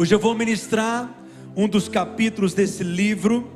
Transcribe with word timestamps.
Hoje 0.00 0.14
eu 0.14 0.18
vou 0.20 0.32
ministrar 0.32 1.12
um 1.56 1.66
dos 1.66 1.88
capítulos 1.88 2.54
desse 2.54 2.84
livro 2.84 3.50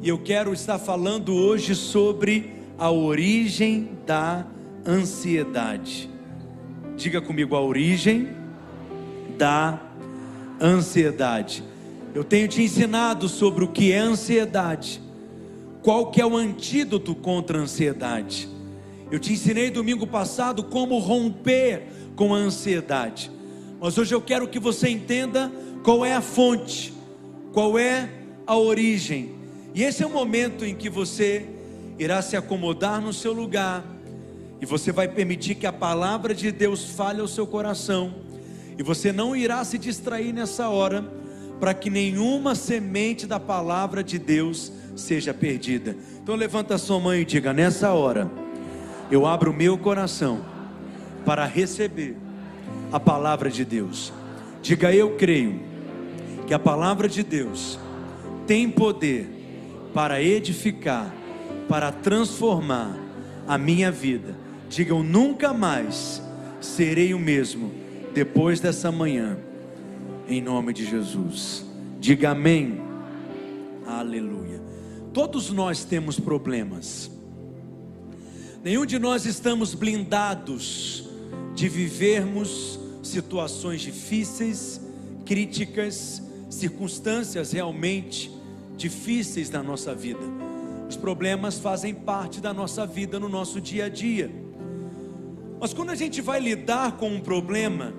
e 0.00 0.08
eu 0.08 0.16
quero 0.16 0.52
estar 0.52 0.78
falando 0.78 1.34
hoje 1.34 1.74
sobre 1.74 2.54
a 2.78 2.92
origem 2.92 3.88
da 4.06 4.46
ansiedade. 4.86 6.08
Diga 6.96 7.20
comigo 7.20 7.56
a 7.56 7.60
origem 7.60 8.28
da 9.36 9.82
ansiedade. 10.60 11.64
Eu 12.14 12.22
tenho 12.22 12.46
te 12.46 12.62
ensinado 12.62 13.28
sobre 13.28 13.64
o 13.64 13.68
que 13.68 13.90
é 13.90 13.98
ansiedade. 13.98 15.02
Qual 15.82 16.12
que 16.12 16.20
é 16.20 16.24
o 16.24 16.36
antídoto 16.36 17.16
contra 17.16 17.58
a 17.58 17.62
ansiedade? 17.62 18.48
Eu 19.10 19.18
te 19.18 19.32
ensinei 19.32 19.72
domingo 19.72 20.06
passado 20.06 20.62
como 20.62 21.00
romper 21.00 21.88
com 22.14 22.32
a 22.32 22.38
ansiedade. 22.38 23.28
Mas 23.80 23.98
hoje 23.98 24.14
eu 24.14 24.22
quero 24.22 24.46
que 24.46 24.60
você 24.60 24.88
entenda 24.88 25.52
qual 25.84 26.02
é 26.04 26.14
a 26.14 26.22
fonte, 26.22 26.94
qual 27.52 27.78
é 27.78 28.08
a 28.46 28.56
origem. 28.56 29.34
E 29.74 29.82
esse 29.82 30.02
é 30.02 30.06
o 30.06 30.10
momento 30.10 30.64
em 30.64 30.74
que 30.74 30.88
você 30.88 31.46
irá 31.98 32.22
se 32.22 32.36
acomodar 32.36 33.02
no 33.02 33.12
seu 33.12 33.34
lugar 33.34 33.84
e 34.62 34.66
você 34.66 34.90
vai 34.90 35.06
permitir 35.06 35.56
que 35.56 35.66
a 35.66 35.72
palavra 35.72 36.34
de 36.34 36.50
Deus 36.50 36.86
fale 36.92 37.20
ao 37.20 37.28
seu 37.28 37.46
coração. 37.46 38.14
E 38.78 38.82
você 38.82 39.12
não 39.12 39.36
irá 39.36 39.62
se 39.62 39.76
distrair 39.76 40.32
nessa 40.32 40.70
hora, 40.70 41.04
para 41.60 41.74
que 41.74 41.90
nenhuma 41.90 42.54
semente 42.54 43.26
da 43.26 43.38
palavra 43.38 44.02
de 44.02 44.18
Deus 44.18 44.72
seja 44.96 45.34
perdida. 45.34 45.94
Então 46.22 46.34
levanta 46.34 46.76
a 46.76 46.78
sua 46.78 46.98
mão 46.98 47.14
e 47.14 47.26
diga: 47.26 47.52
nessa 47.52 47.92
hora, 47.92 48.30
eu 49.10 49.26
abro 49.26 49.50
o 49.50 49.54
meu 49.54 49.76
coração 49.76 50.42
para 51.26 51.44
receber 51.44 52.16
a 52.90 52.98
palavra 52.98 53.50
de 53.50 53.66
Deus. 53.66 54.14
Diga: 54.62 54.94
eu 54.94 55.16
creio 55.16 55.73
que 56.46 56.54
a 56.54 56.58
palavra 56.58 57.08
de 57.08 57.22
Deus 57.22 57.78
tem 58.46 58.70
poder 58.70 59.28
para 59.94 60.22
edificar, 60.22 61.14
para 61.68 61.90
transformar 61.90 62.98
a 63.46 63.56
minha 63.56 63.90
vida. 63.90 64.36
Diga: 64.68 64.92
eu 64.92 65.02
nunca 65.02 65.52
mais 65.52 66.22
serei 66.60 67.14
o 67.14 67.18
mesmo 67.18 67.72
depois 68.12 68.60
dessa 68.60 68.90
manhã, 68.92 69.38
em 70.28 70.40
nome 70.40 70.72
de 70.72 70.84
Jesus. 70.84 71.64
Diga 72.00 72.30
amém. 72.30 72.80
Aleluia. 73.86 74.60
Todos 75.12 75.50
nós 75.50 75.84
temos 75.84 76.18
problemas. 76.18 77.10
Nenhum 78.62 78.86
de 78.86 78.98
nós 78.98 79.26
estamos 79.26 79.74
blindados 79.74 81.08
de 81.54 81.68
vivermos 81.68 82.80
situações 83.02 83.82
difíceis, 83.82 84.80
críticas, 85.24 86.22
circunstâncias 86.48 87.52
realmente 87.52 88.30
difíceis 88.76 89.50
na 89.50 89.62
nossa 89.62 89.94
vida. 89.94 90.20
Os 90.88 90.96
problemas 90.96 91.58
fazem 91.58 91.94
parte 91.94 92.40
da 92.40 92.52
nossa 92.52 92.86
vida 92.86 93.18
no 93.18 93.28
nosso 93.28 93.60
dia 93.60 93.86
a 93.86 93.88
dia. 93.88 94.30
Mas 95.60 95.72
quando 95.72 95.90
a 95.90 95.94
gente 95.94 96.20
vai 96.20 96.40
lidar 96.40 96.96
com 96.96 97.08
um 97.08 97.20
problema, 97.20 97.94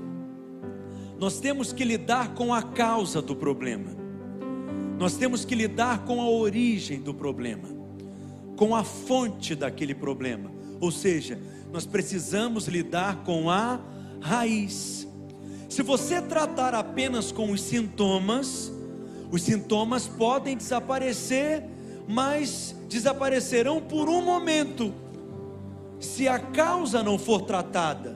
nós 1.19 1.39
temos 1.39 1.71
que 1.73 1.83
lidar 1.83 2.33
com 2.33 2.53
a 2.53 2.61
causa 2.61 3.21
do 3.21 3.35
problema. 3.35 3.95
Nós 4.97 5.17
temos 5.17 5.43
que 5.43 5.55
lidar 5.55 6.05
com 6.05 6.21
a 6.21 6.29
origem 6.29 7.01
do 7.01 7.13
problema, 7.13 7.67
com 8.55 8.75
a 8.75 8.83
fonte 8.83 9.55
daquele 9.55 9.93
problema. 9.95 10.51
Ou 10.79 10.91
seja, 10.91 11.39
nós 11.71 11.85
precisamos 11.85 12.67
lidar 12.67 13.23
com 13.23 13.49
a 13.49 13.79
raiz. 14.21 15.04
Se 15.69 15.81
você 15.81 16.21
tratar 16.21 16.73
apenas 16.73 17.31
com 17.31 17.51
os 17.51 17.61
sintomas, 17.61 18.71
os 19.31 19.41
sintomas 19.41 20.07
podem 20.07 20.55
desaparecer, 20.55 21.63
mas 22.07 22.75
desaparecerão 22.87 23.81
por 23.81 24.07
um 24.07 24.21
momento. 24.21 24.93
Se 25.99 26.27
a 26.27 26.37
causa 26.37 27.01
não 27.01 27.17
for 27.17 27.41
tratada, 27.41 28.15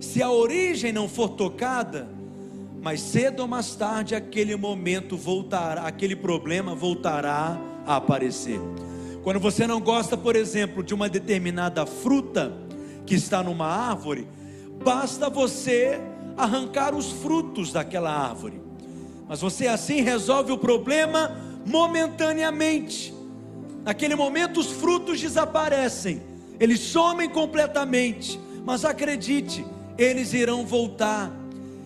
se 0.00 0.22
a 0.22 0.30
origem 0.30 0.92
não 0.92 1.08
for 1.08 1.28
tocada, 1.30 2.08
mas 2.82 3.00
cedo 3.00 3.40
ou 3.40 3.48
mais 3.48 3.74
tarde 3.74 4.14
aquele 4.14 4.56
momento 4.56 5.16
voltará, 5.16 5.82
aquele 5.82 6.16
problema 6.16 6.74
voltará 6.74 7.60
a 7.86 7.96
aparecer. 7.96 8.58
Quando 9.22 9.38
você 9.38 9.66
não 9.66 9.80
gosta, 9.80 10.16
por 10.16 10.34
exemplo, 10.34 10.82
de 10.82 10.94
uma 10.94 11.08
determinada 11.08 11.84
fruta 11.84 12.52
que 13.04 13.14
está 13.14 13.42
numa 13.42 13.66
árvore, 13.66 14.26
basta 14.82 15.28
você 15.28 16.00
arrancar 16.42 16.94
os 16.94 17.10
frutos 17.10 17.72
daquela 17.72 18.10
árvore. 18.10 18.60
Mas 19.28 19.40
você 19.40 19.66
assim 19.66 20.00
resolve 20.00 20.52
o 20.52 20.58
problema 20.58 21.36
momentaneamente. 21.64 23.14
Naquele 23.84 24.14
momento 24.14 24.60
os 24.60 24.70
frutos 24.72 25.20
desaparecem, 25.20 26.20
eles 26.58 26.80
somem 26.80 27.28
completamente. 27.28 28.38
Mas 28.64 28.84
acredite, 28.84 29.64
eles 29.96 30.32
irão 30.32 30.66
voltar, 30.66 31.32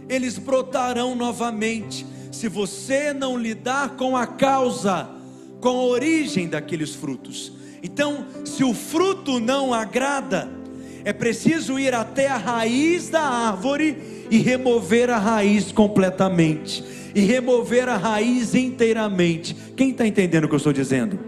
eles 0.08 0.38
brotarão 0.38 1.14
novamente. 1.14 2.06
Se 2.32 2.48
você 2.48 3.12
não 3.12 3.38
lidar 3.38 3.90
com 3.90 4.16
a 4.16 4.26
causa, 4.26 5.08
com 5.60 5.68
a 5.68 5.84
origem 5.84 6.48
daqueles 6.48 6.94
frutos. 6.94 7.52
Então, 7.82 8.26
se 8.44 8.64
o 8.64 8.74
fruto 8.74 9.38
não 9.38 9.72
agrada, 9.72 10.48
é 11.04 11.12
preciso 11.12 11.78
ir 11.78 11.94
até 11.94 12.28
a 12.28 12.36
raiz 12.36 13.08
da 13.10 13.22
árvore 13.22 14.13
e 14.30 14.38
remover 14.38 15.10
a 15.10 15.18
raiz 15.18 15.72
completamente 15.72 16.84
e 17.14 17.20
remover 17.20 17.88
a 17.88 17.96
raiz 17.96 18.54
inteiramente. 18.54 19.54
Quem 19.76 19.90
está 19.90 20.06
entendendo 20.06 20.44
o 20.44 20.48
que 20.48 20.54
eu 20.54 20.58
estou 20.58 20.72
dizendo? 20.72 21.18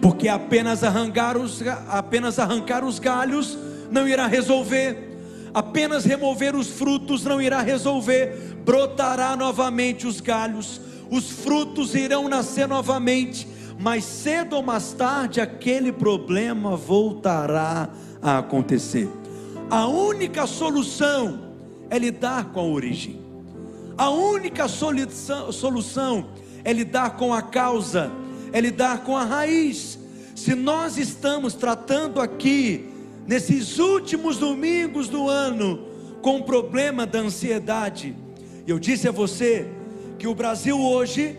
Porque 0.00 0.28
apenas 0.28 0.84
arrancar 0.84 1.36
os, 1.36 1.62
apenas 1.88 2.38
arrancar 2.38 2.84
os 2.84 2.98
galhos 2.98 3.56
não 3.90 4.06
irá 4.06 4.26
resolver, 4.26 5.16
apenas 5.54 6.04
remover 6.04 6.54
os 6.54 6.68
frutos 6.68 7.24
não 7.24 7.40
irá 7.40 7.62
resolver, 7.62 8.56
brotará 8.64 9.36
novamente 9.36 10.06
os 10.06 10.20
galhos, 10.20 10.80
os 11.10 11.30
frutos 11.30 11.94
irão 11.94 12.28
nascer 12.28 12.68
novamente, 12.68 13.46
mas 13.78 14.04
cedo 14.04 14.56
ou 14.56 14.62
mais 14.62 14.92
tarde 14.92 15.40
aquele 15.40 15.92
problema 15.92 16.76
voltará 16.76 17.88
a 18.20 18.38
acontecer. 18.38 19.08
A 19.70 19.86
única 19.86 20.46
solução 20.46 21.51
é 21.92 21.98
lidar 21.98 22.46
com 22.52 22.60
a 22.60 22.62
origem. 22.62 23.20
A 23.98 24.08
única 24.08 24.66
solução, 24.66 26.30
é 26.64 26.72
lidar 26.72 27.18
com 27.18 27.34
a 27.34 27.42
causa, 27.42 28.10
é 28.50 28.58
lidar 28.62 29.04
com 29.04 29.14
a 29.14 29.24
raiz. 29.24 29.98
Se 30.34 30.54
nós 30.54 30.96
estamos 30.96 31.52
tratando 31.52 32.18
aqui, 32.18 32.88
nesses 33.26 33.78
últimos 33.78 34.38
domingos 34.38 35.10
do 35.10 35.28
ano, 35.28 35.86
com 36.22 36.38
o 36.38 36.44
problema 36.44 37.04
da 37.04 37.18
ansiedade, 37.18 38.16
eu 38.66 38.78
disse 38.78 39.06
a 39.06 39.12
você 39.12 39.68
que 40.18 40.26
o 40.26 40.34
Brasil 40.34 40.80
hoje 40.80 41.38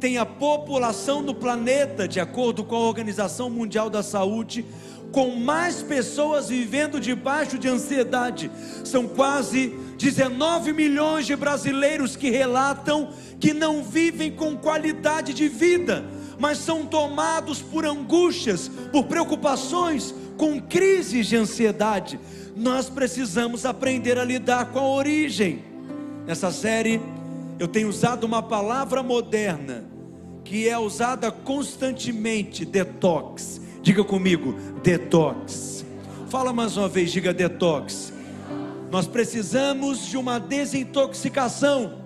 tem 0.00 0.18
a 0.18 0.26
população 0.26 1.22
do 1.22 1.32
planeta, 1.32 2.08
de 2.08 2.18
acordo 2.18 2.64
com 2.64 2.74
a 2.74 2.88
Organização 2.88 3.48
Mundial 3.48 3.88
da 3.88 4.02
Saúde, 4.02 4.64
com 5.12 5.36
mais 5.36 5.82
pessoas 5.82 6.48
vivendo 6.48 7.00
debaixo 7.00 7.58
de 7.58 7.68
ansiedade. 7.68 8.50
São 8.84 9.06
quase 9.08 9.74
19 9.98 10.72
milhões 10.72 11.26
de 11.26 11.34
brasileiros 11.36 12.16
que 12.16 12.30
relatam 12.30 13.12
que 13.38 13.52
não 13.52 13.82
vivem 13.82 14.30
com 14.30 14.56
qualidade 14.56 15.34
de 15.34 15.48
vida, 15.48 16.04
mas 16.38 16.58
são 16.58 16.86
tomados 16.86 17.60
por 17.60 17.84
angústias, 17.84 18.70
por 18.92 19.04
preocupações, 19.04 20.14
com 20.36 20.60
crises 20.60 21.26
de 21.26 21.36
ansiedade. 21.36 22.18
Nós 22.56 22.88
precisamos 22.88 23.64
aprender 23.64 24.18
a 24.18 24.24
lidar 24.24 24.66
com 24.66 24.78
a 24.78 24.88
origem. 24.88 25.64
Nessa 26.26 26.50
série, 26.50 27.00
eu 27.58 27.68
tenho 27.68 27.88
usado 27.88 28.24
uma 28.24 28.42
palavra 28.42 29.02
moderna 29.02 29.84
que 30.44 30.68
é 30.68 30.78
usada 30.78 31.30
constantemente: 31.30 32.64
detox 32.64 33.60
Diga 33.82 34.04
comigo, 34.04 34.54
detox. 34.82 35.84
Fala 36.28 36.52
mais 36.52 36.76
uma 36.76 36.88
vez, 36.88 37.10
diga 37.10 37.32
detox. 37.32 38.12
Nós 38.90 39.06
precisamos 39.06 40.06
de 40.06 40.16
uma 40.16 40.38
desintoxicação. 40.38 41.98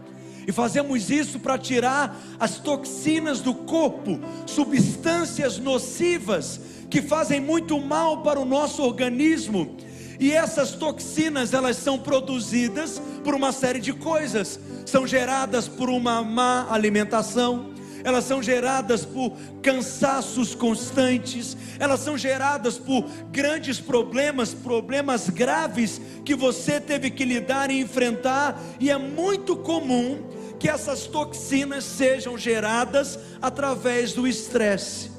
E 0.46 0.52
fazemos 0.52 1.10
isso 1.10 1.40
para 1.40 1.58
tirar 1.58 2.20
as 2.38 2.58
toxinas 2.58 3.40
do 3.40 3.54
corpo, 3.54 4.20
substâncias 4.46 5.58
nocivas 5.58 6.60
que 6.90 7.02
fazem 7.02 7.40
muito 7.40 7.80
mal 7.80 8.22
para 8.22 8.38
o 8.38 8.44
nosso 8.44 8.82
organismo. 8.82 9.76
E 10.20 10.30
essas 10.30 10.72
toxinas, 10.72 11.52
elas 11.52 11.76
são 11.76 11.98
produzidas 11.98 13.02
por 13.24 13.34
uma 13.34 13.50
série 13.50 13.80
de 13.80 13.92
coisas. 13.92 14.60
São 14.86 15.06
geradas 15.06 15.66
por 15.66 15.88
uma 15.90 16.22
má 16.22 16.68
alimentação, 16.70 17.73
elas 18.04 18.24
são 18.24 18.42
geradas 18.42 19.04
por 19.04 19.32
cansaços 19.62 20.54
constantes, 20.54 21.56
elas 21.78 22.00
são 22.00 22.18
geradas 22.18 22.76
por 22.76 23.06
grandes 23.32 23.80
problemas, 23.80 24.52
problemas 24.52 25.30
graves 25.30 26.00
que 26.22 26.34
você 26.34 26.78
teve 26.78 27.10
que 27.10 27.24
lidar 27.24 27.70
e 27.70 27.80
enfrentar, 27.80 28.60
e 28.78 28.90
é 28.90 28.98
muito 28.98 29.56
comum 29.56 30.22
que 30.60 30.68
essas 30.68 31.06
toxinas 31.06 31.82
sejam 31.84 32.36
geradas 32.36 33.18
através 33.40 34.12
do 34.12 34.28
estresse. 34.28 35.10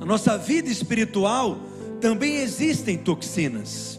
Na 0.00 0.04
nossa 0.04 0.36
vida 0.36 0.68
espiritual 0.68 1.58
também 2.00 2.36
existem 2.36 2.98
toxinas. 2.98 3.98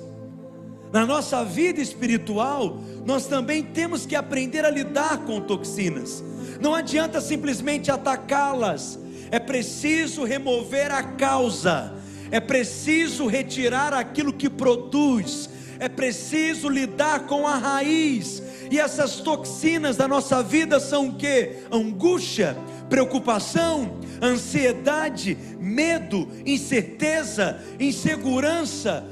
Na 0.91 1.05
nossa 1.05 1.43
vida 1.43 1.81
espiritual, 1.81 2.79
nós 3.05 3.27
também 3.27 3.63
temos 3.63 4.05
que 4.05 4.15
aprender 4.15 4.63
a 4.63 4.69
lidar 4.69 5.19
com 5.19 5.41
toxinas. 5.41 6.23
Não 6.59 6.73
adianta 6.73 7.19
simplesmente 7.21 7.91
atacá-las, 7.91 8.99
é 9.31 9.39
preciso 9.39 10.23
remover 10.23 10.91
a 10.91 11.03
causa, 11.03 11.93
é 12.31 12.39
preciso 12.39 13.27
retirar 13.27 13.93
aquilo 13.93 14.33
que 14.33 14.49
produz, 14.49 15.49
é 15.79 15.89
preciso 15.89 16.69
lidar 16.69 17.27
com 17.27 17.47
a 17.47 17.55
raiz. 17.57 18.41
E 18.71 18.79
essas 18.79 19.17
toxinas 19.17 19.95
da 19.95 20.07
nossa 20.07 20.41
vida 20.41 20.79
são 20.79 21.09
o 21.09 21.15
que? 21.15 21.57
Angústia, 21.71 22.57
preocupação, 22.89 23.99
ansiedade, 24.21 25.37
medo, 25.59 26.27
incerteza, 26.45 27.59
insegurança, 27.79 29.03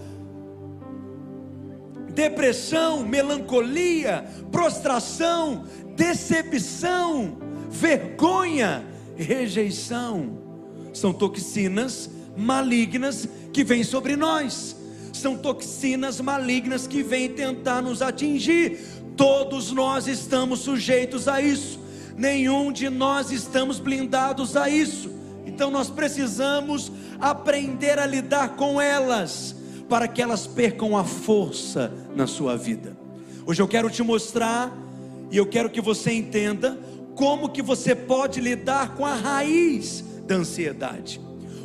depressão, 2.14 3.06
melancolia, 3.06 4.26
prostração, 4.52 5.66
decepção, 5.96 7.38
vergonha, 7.70 8.86
rejeição. 9.16 10.38
São 10.94 11.12
toxinas 11.12 12.10
malignas 12.38 13.28
que 13.52 13.64
vêm 13.64 13.84
sobre 13.84 14.16
nós. 14.16 14.76
São 15.12 15.38
toxinas 15.38 16.20
malignas 16.20 16.88
que 16.88 17.04
vêm 17.04 17.30
tentar 17.30 17.82
nos 17.82 18.02
atingir. 18.02 18.80
Todos 19.16 19.72
nós 19.72 20.08
estamos 20.08 20.60
sujeitos 20.60 21.28
a 21.28 21.42
isso. 21.42 21.80
Nenhum 22.18 22.72
de 22.72 22.90
nós 22.90 23.32
estamos 23.32 23.80
blindados 23.80 24.56
a 24.56 24.70
isso. 24.70 25.12
Então 25.46 25.70
nós 25.70 25.90
precisamos 25.90 26.92
aprender 27.20 28.00
a 28.00 28.06
lidar 28.06 28.56
com 28.56 28.82
elas, 28.82 29.56
para 29.88 30.08
que 30.08 30.22
elas 30.22 30.48
percam 30.48 30.98
a 30.98 31.04
força 31.04 31.92
na 32.16 32.28
sua 32.28 32.56
vida. 32.56 32.98
Hoje 33.46 33.62
eu 33.62 33.68
quero 33.68 33.90
te 33.90 34.02
mostrar 34.02 34.76
e 35.32 35.38
eu 35.38 35.46
quero 35.46 35.70
que 35.70 35.82
você 35.82 36.12
entenda 36.12 36.80
como 37.16 37.50
que 37.50 37.62
você 37.62 37.96
pode 37.96 38.40
lidar 38.40 38.96
com 38.96 39.06
a 39.06 39.16
raiz 39.16 40.04
da 40.26 40.36
ansiedade, 40.36 41.20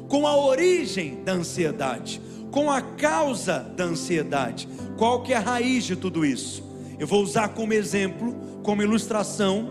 com 0.09 0.27
a 0.27 0.37
origem 0.37 1.23
da 1.25 1.33
ansiedade, 1.33 2.21
com 2.51 2.71
a 2.71 2.81
causa 2.81 3.61
da 3.77 3.85
ansiedade. 3.85 4.69
Qual 4.97 5.23
que 5.23 5.33
é 5.33 5.37
a 5.37 5.41
raiz 5.41 5.85
de 5.85 5.97
tudo 5.97 6.25
isso? 6.25 6.63
Eu 6.99 7.07
vou 7.07 7.23
usar 7.23 7.49
como 7.51 7.73
exemplo, 7.73 8.35
como 8.63 8.83
ilustração, 8.83 9.71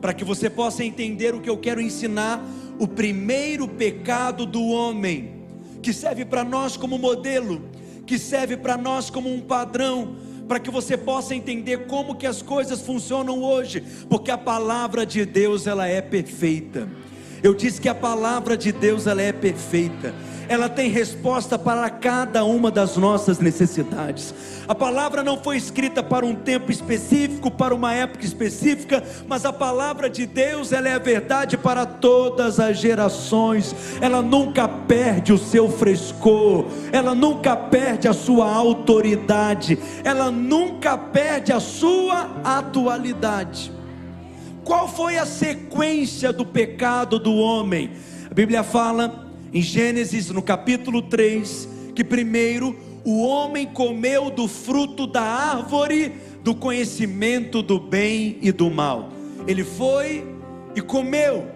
para 0.00 0.14
que 0.14 0.24
você 0.24 0.48
possa 0.48 0.84
entender 0.84 1.34
o 1.34 1.40
que 1.40 1.50
eu 1.50 1.56
quero 1.56 1.80
ensinar, 1.80 2.40
o 2.78 2.86
primeiro 2.86 3.66
pecado 3.66 4.46
do 4.46 4.62
homem, 4.68 5.42
que 5.82 5.92
serve 5.92 6.24
para 6.24 6.44
nós 6.44 6.76
como 6.76 6.96
modelo, 6.98 7.62
que 8.08 8.18
serve 8.18 8.56
para 8.56 8.78
nós 8.78 9.10
como 9.10 9.30
um 9.30 9.38
padrão, 9.38 10.16
para 10.48 10.58
que 10.58 10.70
você 10.70 10.96
possa 10.96 11.34
entender 11.34 11.86
como 11.86 12.14
que 12.14 12.26
as 12.26 12.40
coisas 12.40 12.80
funcionam 12.80 13.42
hoje, 13.42 13.84
porque 14.08 14.30
a 14.30 14.38
palavra 14.38 15.04
de 15.04 15.26
Deus 15.26 15.66
ela 15.66 15.86
é 15.86 16.00
perfeita. 16.00 16.88
Eu 17.42 17.54
disse 17.54 17.80
que 17.80 17.88
a 17.88 17.94
palavra 17.94 18.56
de 18.56 18.72
Deus 18.72 19.06
ela 19.06 19.22
é 19.22 19.32
perfeita 19.32 20.14
ela 20.48 20.68
tem 20.68 20.88
resposta 20.88 21.58
para 21.58 21.88
cada 21.90 22.42
uma 22.44 22.70
das 22.70 22.96
nossas 22.96 23.38
necessidades. 23.38 24.34
A 24.66 24.74
palavra 24.74 25.22
não 25.22 25.36
foi 25.36 25.56
escrita 25.56 26.02
para 26.02 26.24
um 26.24 26.34
tempo 26.34 26.72
específico, 26.72 27.50
para 27.50 27.74
uma 27.74 27.92
época 27.92 28.24
específica, 28.24 29.02
mas 29.26 29.44
a 29.44 29.52
palavra 29.52 30.08
de 30.08 30.26
Deus, 30.26 30.72
ela 30.72 30.88
é 30.88 30.94
a 30.94 30.98
verdade 30.98 31.56
para 31.56 31.84
todas 31.84 32.58
as 32.58 32.78
gerações. 32.78 33.74
Ela 34.00 34.22
nunca 34.22 34.66
perde 34.66 35.32
o 35.32 35.38
seu 35.38 35.70
frescor, 35.70 36.66
ela 36.92 37.14
nunca 37.14 37.54
perde 37.54 38.08
a 38.08 38.12
sua 38.14 38.50
autoridade, 38.50 39.78
ela 40.02 40.30
nunca 40.30 40.96
perde 40.96 41.52
a 41.52 41.60
sua 41.60 42.40
atualidade. 42.42 43.77
Qual 44.68 44.86
foi 44.86 45.16
a 45.16 45.24
sequência 45.24 46.30
do 46.30 46.44
pecado 46.44 47.18
do 47.18 47.34
homem? 47.34 47.92
A 48.30 48.34
Bíblia 48.34 48.62
fala 48.62 49.32
em 49.50 49.62
Gênesis, 49.62 50.28
no 50.28 50.42
capítulo 50.42 51.00
3, 51.00 51.66
que 51.94 52.04
primeiro 52.04 52.78
o 53.02 53.22
homem 53.26 53.66
comeu 53.66 54.28
do 54.28 54.46
fruto 54.46 55.06
da 55.06 55.22
árvore 55.22 56.12
do 56.44 56.54
conhecimento 56.54 57.62
do 57.62 57.80
bem 57.80 58.36
e 58.42 58.52
do 58.52 58.70
mal. 58.70 59.08
Ele 59.46 59.64
foi 59.64 60.22
e 60.76 60.82
comeu. 60.82 61.46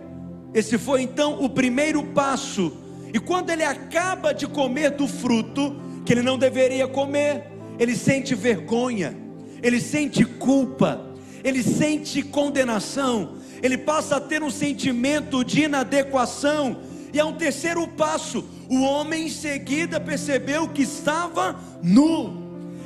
Esse 0.55 0.79
foi 0.79 1.03
então 1.03 1.45
o 1.45 1.51
primeiro 1.51 2.03
passo. 2.03 2.73
E 3.13 3.19
quando 3.19 3.51
ele 3.51 3.63
acaba 3.63 4.33
de 4.33 4.47
comer 4.47 4.93
do 4.93 5.07
fruto 5.07 5.77
que 6.07 6.15
ele 6.15 6.23
não 6.23 6.39
deveria 6.39 6.89
comer, 6.89 7.45
ele 7.79 7.95
sente 7.95 8.35
vergonha, 8.35 9.15
ele 9.63 9.83
sente 9.83 10.25
culpa, 10.25 11.12
ele 11.45 11.63
sente 11.63 12.23
condenação, 12.23 13.37
ele 13.63 13.79
passa 13.79 14.17
a 14.17 14.21
ter 14.21 14.43
um 14.43 14.51
sentimento 14.51 15.45
de 15.45 15.63
inadequação 15.63 16.79
e 17.13 17.19
é 17.19 17.25
um 17.25 17.35
terceiro 17.35 17.87
passo: 17.87 18.45
o 18.69 18.83
homem 18.83 19.27
em 19.27 19.31
seguida 19.31 20.01
percebeu 20.01 20.69
que 20.69 20.83
estava 20.83 21.59
nu. 21.83 22.41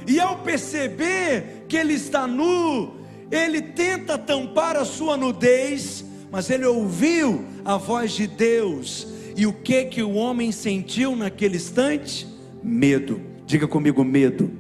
E 0.07 0.21
ao 0.21 0.39
perceber 0.39 1.65
que 1.69 1.77
ele 1.77 1.95
está 1.95 2.27
nu, 2.27 2.97
ele 3.31 3.61
tenta 3.61 4.17
tampar 4.17 4.77
a 4.77 4.85
sua 4.85 5.17
nudez, 5.17 6.05
mas 6.31 6.49
ele 6.51 6.65
ouviu 6.65 7.45
a 7.65 7.77
voz 7.77 8.13
de 8.13 8.27
Deus. 8.27 9.09
E 9.37 9.47
o 9.47 9.53
que 9.53 9.85
que 9.85 10.03
o 10.03 10.15
homem 10.15 10.51
sentiu 10.51 11.15
naquele 11.15 11.57
instante? 11.57 12.27
Medo. 12.63 13.21
Diga 13.45 13.69
comigo, 13.69 14.03
medo. 14.05 14.51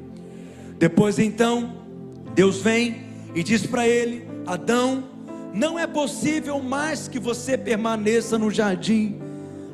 Depois 0.79 1.19
então, 1.19 1.77
Deus 2.35 2.59
vem 2.59 3.06
e 3.37 3.43
diz 3.43 3.67
para 3.67 3.87
ele: 3.87 4.27
Adão, 4.47 5.05
não 5.53 5.79
é 5.79 5.87
possível 5.87 6.61
mais 6.61 7.07
que 7.07 7.19
você 7.19 7.57
permaneça 7.57 8.39
no 8.39 8.51
jardim. 8.51 9.21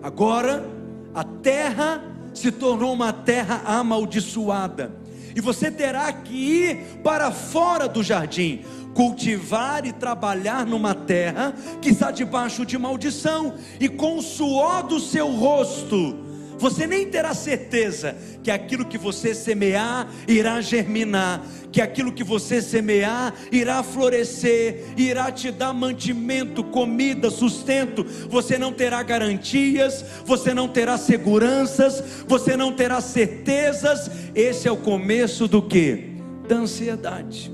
Agora, 0.02 0.68
a 1.14 1.22
terra 1.22 2.02
se 2.34 2.50
tornou 2.50 2.92
uma 2.92 3.12
terra 3.12 3.62
amaldiçoada, 3.64 4.90
e 5.34 5.40
você 5.40 5.70
terá 5.70 6.12
que 6.12 6.34
ir 6.34 6.76
para 7.04 7.30
fora 7.30 7.88
do 7.88 8.02
jardim, 8.02 8.62
cultivar 8.94 9.86
e 9.86 9.92
trabalhar 9.92 10.66
numa 10.66 10.94
terra 10.94 11.54
que 11.80 11.90
está 11.90 12.10
debaixo 12.10 12.66
de 12.66 12.76
maldição, 12.76 13.54
e 13.78 13.88
com 13.88 14.18
o 14.18 14.22
suor 14.22 14.82
do 14.82 14.98
seu 14.98 15.28
rosto, 15.30 16.16
você 16.62 16.86
nem 16.86 17.08
terá 17.08 17.34
certeza 17.34 18.16
que 18.40 18.48
aquilo 18.48 18.84
que 18.84 18.96
você 18.96 19.34
semear 19.34 20.08
irá 20.28 20.60
germinar, 20.60 21.44
que 21.72 21.80
aquilo 21.80 22.12
que 22.12 22.22
você 22.22 22.62
semear 22.62 23.34
irá 23.50 23.82
florescer, 23.82 24.84
irá 24.96 25.32
te 25.32 25.50
dar 25.50 25.72
mantimento, 25.72 26.62
comida, 26.62 27.30
sustento. 27.30 28.06
Você 28.28 28.58
não 28.58 28.72
terá 28.72 29.02
garantias, 29.02 30.04
você 30.24 30.54
não 30.54 30.68
terá 30.68 30.96
seguranças, 30.96 32.00
você 32.28 32.56
não 32.56 32.72
terá 32.72 33.00
certezas. 33.00 34.08
Esse 34.32 34.68
é 34.68 34.70
o 34.70 34.76
começo 34.76 35.48
do 35.48 35.62
que? 35.62 36.12
Da 36.46 36.58
ansiedade. 36.58 37.50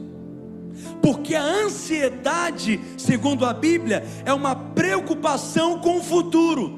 Porque 1.01 1.35
a 1.35 1.43
ansiedade, 1.43 2.79
segundo 2.99 3.47
a 3.47 3.55
Bíblia, 3.55 4.05
é 4.27 4.35
uma 4.35 4.55
preocupação 4.55 5.79
com 5.79 5.97
o 5.97 6.03
futuro 6.03 6.78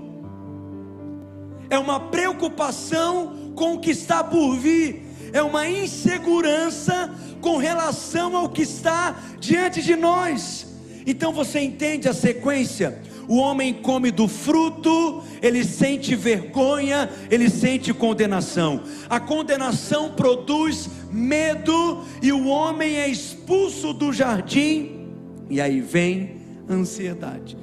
é 1.71 1.79
uma 1.79 2.01
preocupação 2.01 3.53
com 3.55 3.75
o 3.75 3.81
que 3.81 3.91
está 3.91 4.23
por 4.23 4.57
vir, 4.57 5.03
é 5.33 5.41
uma 5.43 5.69
insegurança 5.69 7.15
com 7.41 7.57
relação 7.57 8.37
ao 8.37 8.49
que 8.49 8.63
está 8.63 9.17
diante 9.39 9.81
de 9.81 9.95
nós. 9.95 10.67
Então 11.07 11.33
você 11.33 11.61
entende 11.61 12.09
a 12.09 12.13
sequência? 12.13 13.01
O 13.29 13.37
homem 13.37 13.73
come 13.73 14.11
do 14.11 14.27
fruto, 14.27 15.23
ele 15.41 15.65
sente 15.65 16.17
vergonha, 16.17 17.09
ele 17.31 17.49
sente 17.49 17.95
condenação. 17.95 18.83
A 19.09 19.21
condenação 19.21 20.11
produz 20.11 20.91
medo 21.13 22.05
e 22.21 22.33
o 22.33 22.49
homem 22.49 22.97
é 22.97 23.09
expulso 23.09 23.93
do 23.93 24.13
jardim, 24.13 25.07
e 25.49 25.61
aí 25.61 25.81
vem 25.81 26.41
ansiedade. 26.69 27.57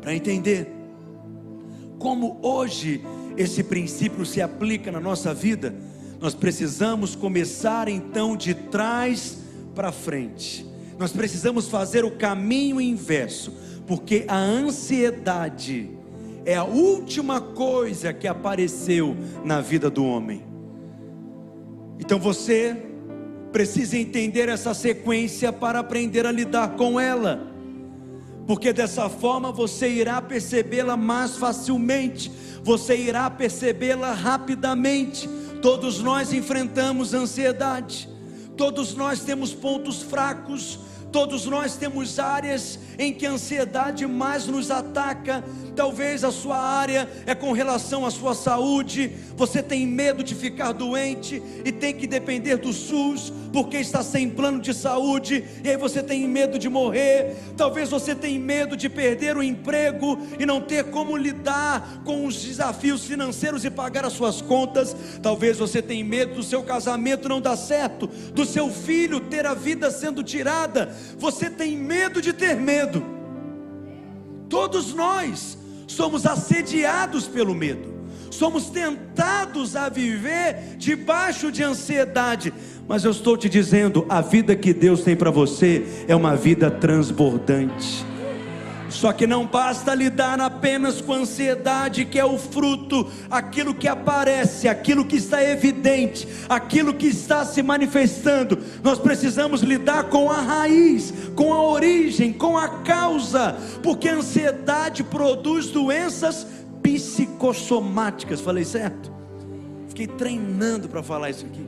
Para 0.00 0.14
entender, 0.14 0.79
como 2.00 2.38
hoje 2.42 3.04
esse 3.36 3.62
princípio 3.62 4.24
se 4.24 4.40
aplica 4.40 4.90
na 4.90 4.98
nossa 4.98 5.32
vida, 5.32 5.72
nós 6.18 6.34
precisamos 6.34 7.14
começar 7.14 7.88
então 7.88 8.36
de 8.36 8.54
trás 8.54 9.38
para 9.74 9.92
frente. 9.92 10.66
Nós 10.98 11.12
precisamos 11.12 11.68
fazer 11.68 12.04
o 12.04 12.10
caminho 12.10 12.80
inverso, 12.80 13.52
porque 13.86 14.24
a 14.26 14.36
ansiedade 14.36 15.90
é 16.44 16.56
a 16.56 16.64
última 16.64 17.38
coisa 17.40 18.12
que 18.12 18.26
apareceu 18.26 19.14
na 19.44 19.60
vida 19.60 19.90
do 19.90 20.04
homem. 20.04 20.42
Então 21.98 22.18
você 22.18 22.76
precisa 23.52 23.98
entender 23.98 24.48
essa 24.48 24.72
sequência 24.72 25.52
para 25.52 25.80
aprender 25.80 26.24
a 26.24 26.32
lidar 26.32 26.76
com 26.76 26.98
ela, 26.98 27.46
porque 28.46 28.72
dessa 28.72 29.08
forma 29.08 29.52
você 29.52 29.88
irá 29.88 30.20
percebê-la 30.20 30.96
mais 30.96 31.36
facilmente, 31.36 32.30
você 32.62 32.96
irá 32.96 33.30
percebê-la 33.30 34.12
rapidamente. 34.12 35.28
Todos 35.62 36.00
nós 36.00 36.32
enfrentamos 36.32 37.12
ansiedade, 37.14 38.08
todos 38.56 38.94
nós 38.94 39.20
temos 39.20 39.52
pontos 39.52 40.02
fracos, 40.02 40.78
todos 41.12 41.44
nós 41.46 41.76
temos 41.76 42.18
áreas 42.18 42.78
em 42.98 43.12
que 43.12 43.26
a 43.26 43.32
ansiedade 43.32 44.06
mais 44.06 44.46
nos 44.46 44.70
ataca. 44.70 45.44
Talvez 45.74 46.24
a 46.24 46.30
sua 46.30 46.58
área 46.58 47.08
é 47.26 47.34
com 47.34 47.52
relação 47.52 48.04
à 48.04 48.10
sua 48.10 48.34
saúde. 48.34 49.12
Você 49.36 49.62
tem 49.62 49.86
medo 49.86 50.22
de 50.22 50.34
ficar 50.34 50.72
doente 50.72 51.42
e 51.64 51.72
tem 51.72 51.94
que 51.94 52.06
depender 52.06 52.56
do 52.56 52.72
SUS 52.72 53.32
porque 53.52 53.78
está 53.78 54.02
sem 54.02 54.28
plano 54.28 54.60
de 54.60 54.72
saúde 54.72 55.44
e 55.64 55.68
aí 55.68 55.76
você 55.76 56.02
tem 56.02 56.26
medo 56.28 56.58
de 56.58 56.68
morrer. 56.68 57.36
Talvez 57.56 57.88
você 57.88 58.14
tenha 58.14 58.38
medo 58.38 58.76
de 58.76 58.88
perder 58.88 59.36
o 59.36 59.42
emprego 59.42 60.18
e 60.38 60.46
não 60.46 60.60
ter 60.60 60.84
como 60.84 61.16
lidar 61.16 62.02
com 62.04 62.26
os 62.26 62.42
desafios 62.42 63.04
financeiros 63.04 63.64
e 63.64 63.70
pagar 63.70 64.04
as 64.04 64.12
suas 64.12 64.40
contas. 64.40 64.94
Talvez 65.22 65.58
você 65.58 65.82
tenha 65.82 66.04
medo 66.04 66.34
do 66.34 66.42
seu 66.42 66.62
casamento 66.62 67.28
não 67.28 67.40
dar 67.40 67.56
certo, 67.56 68.06
do 68.06 68.44
seu 68.44 68.70
filho 68.70 69.20
ter 69.20 69.46
a 69.46 69.54
vida 69.54 69.90
sendo 69.90 70.22
tirada. 70.22 70.94
Você 71.18 71.50
tem 71.50 71.76
medo 71.76 72.20
de 72.20 72.32
ter 72.32 72.56
medo. 72.56 73.04
Todos 74.48 74.92
nós 74.94 75.56
somos 75.86 76.26
assediados 76.26 77.28
pelo 77.28 77.54
medo, 77.54 77.92
somos 78.30 78.70
tentados 78.70 79.76
a 79.76 79.88
viver 79.88 80.76
debaixo 80.76 81.52
de 81.52 81.62
ansiedade. 81.62 82.52
Mas 82.88 83.04
eu 83.04 83.10
estou 83.12 83.36
te 83.36 83.48
dizendo: 83.48 84.04
a 84.08 84.20
vida 84.20 84.56
que 84.56 84.72
Deus 84.72 85.02
tem 85.02 85.14
para 85.14 85.30
você 85.30 85.84
é 86.08 86.16
uma 86.16 86.34
vida 86.34 86.70
transbordante. 86.70 88.09
Só 88.90 89.12
que 89.12 89.26
não 89.26 89.46
basta 89.46 89.94
lidar 89.94 90.40
apenas 90.40 91.00
com 91.00 91.12
a 91.12 91.18
ansiedade, 91.18 92.04
que 92.04 92.18
é 92.18 92.24
o 92.24 92.36
fruto, 92.36 93.10
aquilo 93.30 93.74
que 93.74 93.86
aparece, 93.86 94.68
aquilo 94.68 95.04
que 95.04 95.16
está 95.16 95.42
evidente, 95.42 96.26
aquilo 96.48 96.92
que 96.92 97.06
está 97.06 97.44
se 97.44 97.62
manifestando. 97.62 98.58
Nós 98.82 98.98
precisamos 98.98 99.62
lidar 99.62 100.04
com 100.04 100.30
a 100.30 100.40
raiz, 100.40 101.14
com 101.34 101.54
a 101.54 101.62
origem, 101.62 102.32
com 102.32 102.58
a 102.58 102.68
causa, 102.80 103.56
porque 103.82 104.08
a 104.08 104.16
ansiedade 104.16 105.04
produz 105.04 105.68
doenças 105.68 106.46
psicossomáticas. 106.82 108.40
Falei 108.40 108.64
certo? 108.64 109.12
Fiquei 109.88 110.06
treinando 110.06 110.88
para 110.88 111.02
falar 111.02 111.30
isso 111.30 111.46
aqui. 111.46 111.64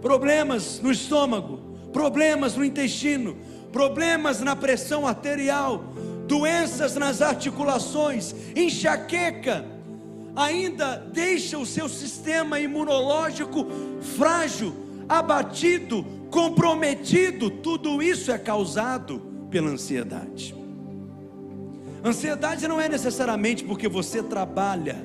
Problemas 0.00 0.80
no 0.80 0.90
estômago, 0.90 1.58
problemas 1.92 2.56
no 2.56 2.64
intestino, 2.64 3.36
problemas 3.72 4.40
na 4.40 4.54
pressão 4.56 5.06
arterial, 5.06 5.84
doenças 6.26 6.96
nas 6.96 7.22
articulações, 7.22 8.34
enxaqueca, 8.54 9.64
ainda 10.34 10.96
deixa 10.96 11.58
o 11.58 11.66
seu 11.66 11.88
sistema 11.88 12.58
imunológico 12.60 13.66
frágil, 14.16 14.72
abatido, 15.08 16.04
comprometido. 16.30 17.50
Tudo 17.50 18.02
isso 18.02 18.30
é 18.30 18.38
causado 18.38 19.20
pela 19.50 19.70
ansiedade. 19.70 20.54
Ansiedade 22.04 22.66
não 22.66 22.80
é 22.80 22.88
necessariamente 22.88 23.64
porque 23.64 23.88
você 23.88 24.22
trabalha. 24.22 24.96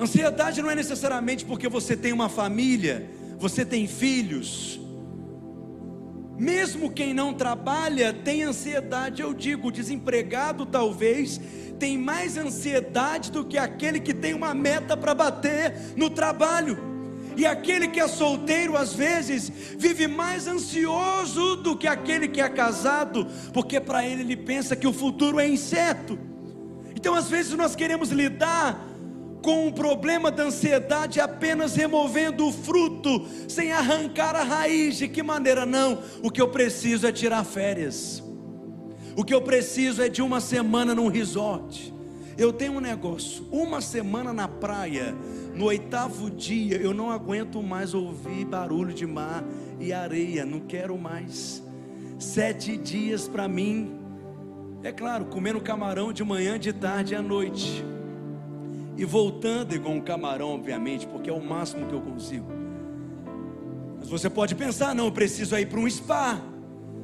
Ansiedade 0.00 0.62
não 0.62 0.70
é 0.70 0.74
necessariamente 0.74 1.44
porque 1.44 1.68
você 1.68 1.96
tem 1.96 2.12
uma 2.12 2.28
família, 2.28 3.10
você 3.38 3.64
tem 3.64 3.86
filhos, 3.86 4.80
mesmo 6.38 6.90
quem 6.90 7.12
não 7.12 7.34
trabalha 7.34 8.12
tem 8.12 8.42
ansiedade, 8.42 9.20
eu 9.22 9.34
digo, 9.34 9.72
desempregado 9.72 10.64
talvez 10.64 11.40
tem 11.78 11.96
mais 11.96 12.36
ansiedade 12.36 13.30
do 13.30 13.44
que 13.44 13.56
aquele 13.56 14.00
que 14.00 14.12
tem 14.12 14.34
uma 14.34 14.52
meta 14.52 14.96
para 14.96 15.14
bater 15.14 15.74
no 15.96 16.10
trabalho. 16.10 16.78
E 17.36 17.46
aquele 17.46 17.86
que 17.86 18.00
é 18.00 18.08
solteiro, 18.08 18.76
às 18.76 18.92
vezes, 18.92 19.48
vive 19.78 20.08
mais 20.08 20.48
ansioso 20.48 21.54
do 21.56 21.76
que 21.76 21.86
aquele 21.86 22.26
que 22.26 22.40
é 22.40 22.48
casado, 22.48 23.28
porque 23.52 23.78
para 23.78 24.04
ele 24.04 24.22
ele 24.22 24.36
pensa 24.36 24.74
que 24.74 24.88
o 24.88 24.92
futuro 24.92 25.38
é 25.38 25.48
incerto. 25.48 26.18
Então, 26.96 27.14
às 27.14 27.30
vezes, 27.30 27.52
nós 27.52 27.76
queremos 27.76 28.10
lidar 28.10 28.87
com 29.42 29.68
o 29.68 29.72
problema 29.72 30.30
da 30.30 30.44
ansiedade 30.44 31.20
apenas 31.20 31.74
removendo 31.76 32.46
o 32.46 32.52
fruto, 32.52 33.26
sem 33.48 33.72
arrancar 33.72 34.34
a 34.34 34.42
raiz. 34.42 34.96
De 34.96 35.08
que 35.08 35.22
maneira 35.22 35.64
não? 35.64 36.02
O 36.22 36.30
que 36.30 36.40
eu 36.40 36.48
preciso 36.48 37.06
é 37.06 37.12
tirar 37.12 37.44
férias. 37.44 38.22
O 39.16 39.24
que 39.24 39.34
eu 39.34 39.42
preciso 39.42 40.02
é 40.02 40.08
de 40.08 40.22
uma 40.22 40.40
semana 40.40 40.94
num 40.94 41.08
resort. 41.08 41.94
Eu 42.36 42.52
tenho 42.52 42.74
um 42.74 42.80
negócio, 42.80 43.44
uma 43.50 43.80
semana 43.80 44.32
na 44.32 44.46
praia, 44.46 45.12
no 45.56 45.64
oitavo 45.64 46.30
dia 46.30 46.76
eu 46.76 46.94
não 46.94 47.10
aguento 47.10 47.60
mais 47.60 47.94
ouvir 47.94 48.44
barulho 48.44 48.94
de 48.94 49.04
mar 49.04 49.42
e 49.80 49.92
areia, 49.92 50.46
não 50.46 50.60
quero 50.60 50.96
mais. 50.96 51.60
Sete 52.16 52.76
dias 52.76 53.26
para 53.26 53.48
mim, 53.48 53.98
é 54.84 54.92
claro, 54.92 55.24
comendo 55.24 55.60
camarão 55.60 56.12
de 56.12 56.22
manhã, 56.22 56.56
de 56.56 56.72
tarde 56.72 57.14
e 57.14 57.16
à 57.16 57.22
noite 57.22 57.84
e 58.98 59.04
voltando 59.04 59.72
igual 59.76 59.94
um 59.94 60.00
camarão, 60.00 60.54
obviamente, 60.54 61.06
porque 61.06 61.30
é 61.30 61.32
o 61.32 61.40
máximo 61.40 61.86
que 61.86 61.94
eu 61.94 62.00
consigo. 62.00 62.46
Mas 63.96 64.08
você 64.08 64.28
pode 64.28 64.56
pensar, 64.56 64.92
não, 64.92 65.04
eu 65.04 65.12
preciso 65.12 65.56
ir 65.56 65.66
para 65.66 65.78
um 65.78 65.88
spa 65.88 66.42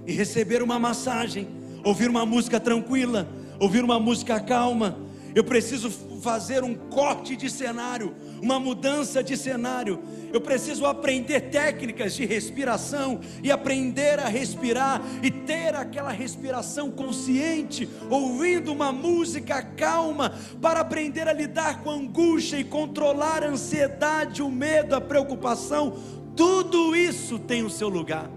e 0.04 0.12
receber 0.12 0.60
uma 0.60 0.76
massagem, 0.76 1.46
ouvir 1.84 2.10
uma 2.10 2.26
música 2.26 2.58
tranquila, 2.58 3.28
ouvir 3.60 3.84
uma 3.84 4.00
música 4.00 4.40
calma. 4.40 4.98
Eu 5.36 5.44
preciso 5.44 5.88
fazer 6.20 6.64
um 6.64 6.74
corte 6.74 7.36
de 7.36 7.48
cenário, 7.48 8.12
uma 8.44 8.60
mudança 8.60 9.24
de 9.24 9.36
cenário. 9.36 10.00
Eu 10.30 10.40
preciso 10.40 10.84
aprender 10.84 11.40
técnicas 11.50 12.14
de 12.14 12.26
respiração 12.26 13.20
e 13.42 13.50
aprender 13.50 14.18
a 14.20 14.28
respirar 14.28 15.00
e 15.22 15.30
ter 15.30 15.74
aquela 15.74 16.12
respiração 16.12 16.90
consciente, 16.90 17.88
ouvindo 18.10 18.70
uma 18.70 18.92
música 18.92 19.62
calma, 19.62 20.34
para 20.60 20.80
aprender 20.80 21.26
a 21.26 21.32
lidar 21.32 21.82
com 21.82 21.90
a 21.90 21.94
angústia 21.94 22.58
e 22.58 22.64
controlar 22.64 23.42
a 23.42 23.48
ansiedade, 23.48 24.42
o 24.42 24.50
medo, 24.50 24.94
a 24.94 25.00
preocupação. 25.00 25.96
Tudo 26.36 26.94
isso 26.94 27.38
tem 27.38 27.62
o 27.62 27.70
seu 27.70 27.88
lugar. 27.88 28.30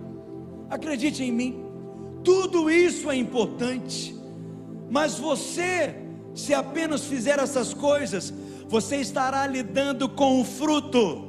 Acredite 0.70 1.24
em 1.24 1.32
mim, 1.32 1.66
tudo 2.24 2.70
isso 2.70 3.12
é 3.12 3.16
importante, 3.16 4.16
mas 4.90 5.18
você, 5.18 5.96
se 6.34 6.54
apenas 6.54 7.06
fizer 7.06 7.40
essas 7.40 7.74
coisas, 7.74 8.34
você 8.68 8.98
estará 8.98 9.48
lidando 9.48 10.10
com 10.10 10.42
o 10.42 10.44
fruto, 10.44 11.28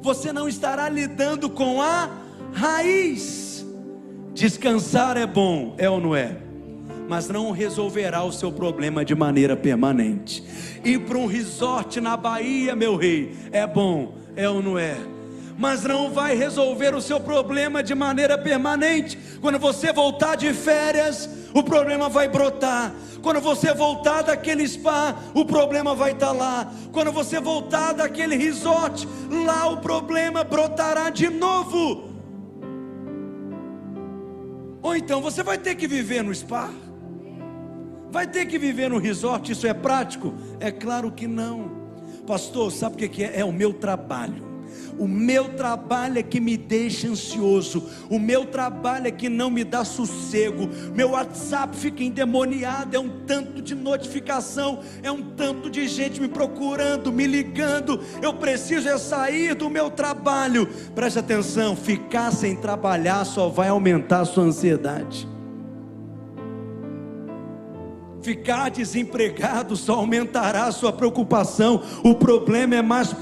você 0.00 0.32
não 0.32 0.48
estará 0.48 0.88
lidando 0.88 1.48
com 1.48 1.80
a 1.80 2.10
raiz. 2.52 3.64
Descansar 4.34 5.16
é 5.16 5.26
bom, 5.26 5.74
é 5.78 5.88
ou 5.88 6.00
não 6.00 6.16
é? 6.16 6.36
Mas 7.08 7.28
não 7.28 7.50
resolverá 7.50 8.22
o 8.22 8.32
seu 8.32 8.50
problema 8.50 9.04
de 9.04 9.14
maneira 9.14 9.56
permanente. 9.56 10.42
Ir 10.84 11.00
para 11.00 11.18
um 11.18 11.26
resort 11.26 12.00
na 12.00 12.16
Bahia, 12.16 12.74
meu 12.74 12.96
rei, 12.96 13.34
é 13.52 13.66
bom, 13.66 14.14
é 14.34 14.48
ou 14.48 14.62
não 14.62 14.78
é? 14.78 14.96
Mas 15.58 15.84
não 15.84 16.10
vai 16.10 16.34
resolver 16.34 16.94
o 16.94 17.00
seu 17.00 17.20
problema 17.20 17.82
de 17.82 17.94
maneira 17.94 18.36
permanente. 18.38 19.18
Quando 19.40 19.58
você 19.58 19.92
voltar 19.92 20.36
de 20.36 20.52
férias, 20.52 21.28
o 21.54 21.62
problema 21.62 22.08
vai 22.08 22.28
brotar. 22.28 22.92
Quando 23.22 23.40
você 23.40 23.72
voltar 23.72 24.22
daquele 24.22 24.66
spa, 24.66 25.14
o 25.34 25.44
problema 25.44 25.94
vai 25.94 26.12
estar 26.12 26.32
lá. 26.32 26.72
Quando 26.90 27.12
você 27.12 27.40
voltar 27.40 27.92
daquele 27.92 28.36
resort, 28.36 29.06
lá 29.30 29.68
o 29.68 29.76
problema 29.76 30.42
brotará 30.42 31.08
de 31.10 31.28
novo. 31.28 32.10
Ou 34.82 34.96
então 34.96 35.22
você 35.22 35.42
vai 35.42 35.56
ter 35.56 35.76
que 35.76 35.86
viver 35.86 36.24
no 36.24 36.34
spa? 36.34 36.68
Vai 38.10 38.26
ter 38.26 38.46
que 38.46 38.58
viver 38.58 38.90
no 38.90 38.98
resort? 38.98 39.52
Isso 39.52 39.66
é 39.66 39.72
prático? 39.72 40.34
É 40.58 40.70
claro 40.70 41.12
que 41.12 41.26
não. 41.26 41.70
Pastor, 42.26 42.70
sabe 42.72 43.06
o 43.06 43.08
que 43.08 43.22
é? 43.22 43.40
É 43.40 43.44
o 43.44 43.52
meu 43.52 43.72
trabalho. 43.72 44.51
O 44.98 45.08
meu 45.08 45.50
trabalho 45.50 46.18
é 46.18 46.22
que 46.22 46.40
me 46.40 46.56
deixa 46.56 47.08
ansioso. 47.08 47.88
O 48.08 48.18
meu 48.18 48.46
trabalho 48.46 49.06
é 49.06 49.10
que 49.10 49.28
não 49.28 49.50
me 49.50 49.64
dá 49.64 49.84
sossego. 49.84 50.68
Meu 50.94 51.10
WhatsApp 51.10 51.76
fica 51.76 52.02
endemoniado. 52.02 52.96
É 52.96 53.00
um 53.00 53.24
tanto 53.26 53.62
de 53.62 53.74
notificação. 53.74 54.80
É 55.02 55.10
um 55.10 55.22
tanto 55.22 55.70
de 55.70 55.88
gente 55.88 56.20
me 56.20 56.28
procurando, 56.28 57.12
me 57.12 57.26
ligando. 57.26 58.00
Eu 58.20 58.34
preciso 58.34 58.88
é 58.88 58.98
sair 58.98 59.54
do 59.54 59.70
meu 59.70 59.90
trabalho. 59.90 60.68
Preste 60.94 61.18
atenção: 61.18 61.74
ficar 61.74 62.30
sem 62.32 62.56
trabalhar 62.56 63.24
só 63.24 63.48
vai 63.48 63.68
aumentar 63.68 64.20
a 64.20 64.24
sua 64.24 64.44
ansiedade. 64.44 65.32
Ficar 68.22 68.70
desempregado 68.70 69.76
só 69.76 69.94
aumentará 69.94 70.66
a 70.66 70.72
sua 70.72 70.92
preocupação. 70.92 71.82
O 72.04 72.14
problema 72.14 72.76
é 72.76 72.82
mais 72.82 73.12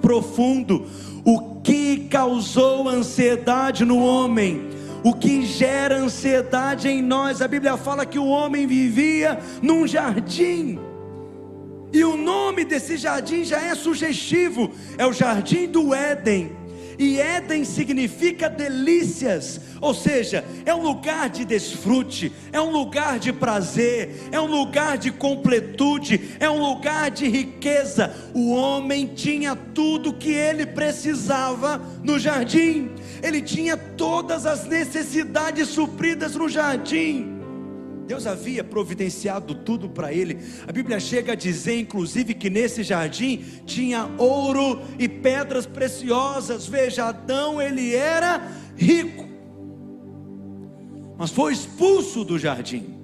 profundo. 0.00 0.86
O 1.24 1.60
que 1.62 2.06
causou 2.10 2.88
ansiedade 2.88 3.84
no 3.84 3.98
homem? 4.04 4.68
O 5.02 5.14
que 5.14 5.44
gera 5.46 5.96
ansiedade 5.96 6.88
em 6.88 7.02
nós? 7.02 7.40
A 7.40 7.48
Bíblia 7.48 7.76
fala 7.76 8.04
que 8.04 8.18
o 8.18 8.26
homem 8.26 8.66
vivia 8.66 9.38
num 9.62 9.86
jardim. 9.86 10.78
E 11.92 12.04
o 12.04 12.16
nome 12.16 12.64
desse 12.64 12.96
jardim 12.96 13.44
já 13.44 13.60
é 13.60 13.74
sugestivo, 13.74 14.70
é 14.98 15.06
o 15.06 15.12
jardim 15.12 15.66
do 15.66 15.94
Éden. 15.94 16.50
E 16.98 17.20
Éden 17.20 17.64
significa 17.64 18.48
delícias, 18.48 19.60
ou 19.84 19.92
seja, 19.92 20.42
é 20.64 20.74
um 20.74 20.80
lugar 20.80 21.28
de 21.28 21.44
desfrute, 21.44 22.32
é 22.50 22.58
um 22.58 22.70
lugar 22.70 23.18
de 23.18 23.34
prazer, 23.34 24.28
é 24.32 24.40
um 24.40 24.46
lugar 24.46 24.96
de 24.96 25.12
completude, 25.12 26.36
é 26.40 26.48
um 26.48 26.58
lugar 26.58 27.10
de 27.10 27.28
riqueza. 27.28 28.10
O 28.32 28.54
homem 28.54 29.08
tinha 29.14 29.54
tudo 29.54 30.14
que 30.14 30.32
ele 30.32 30.64
precisava 30.64 31.82
no 32.02 32.18
jardim, 32.18 32.92
ele 33.22 33.42
tinha 33.42 33.76
todas 33.76 34.46
as 34.46 34.66
necessidades 34.66 35.68
supridas 35.68 36.34
no 36.34 36.48
jardim. 36.48 37.34
Deus 38.06 38.26
havia 38.26 38.64
providenciado 38.64 39.54
tudo 39.54 39.90
para 39.90 40.14
ele. 40.14 40.38
A 40.66 40.72
Bíblia 40.72 40.98
chega 40.98 41.32
a 41.32 41.36
dizer, 41.36 41.78
inclusive, 41.78 42.32
que 42.32 42.48
nesse 42.48 42.82
jardim 42.82 43.44
tinha 43.66 44.08
ouro 44.16 44.80
e 44.98 45.08
pedras 45.08 45.66
preciosas. 45.66 46.66
Veja, 46.66 47.06
Adão 47.06 47.60
ele 47.60 47.94
era 47.94 48.50
rico, 48.76 49.33
mas 51.16 51.30
foi 51.30 51.52
expulso 51.52 52.24
do 52.24 52.38
jardim 52.38 52.94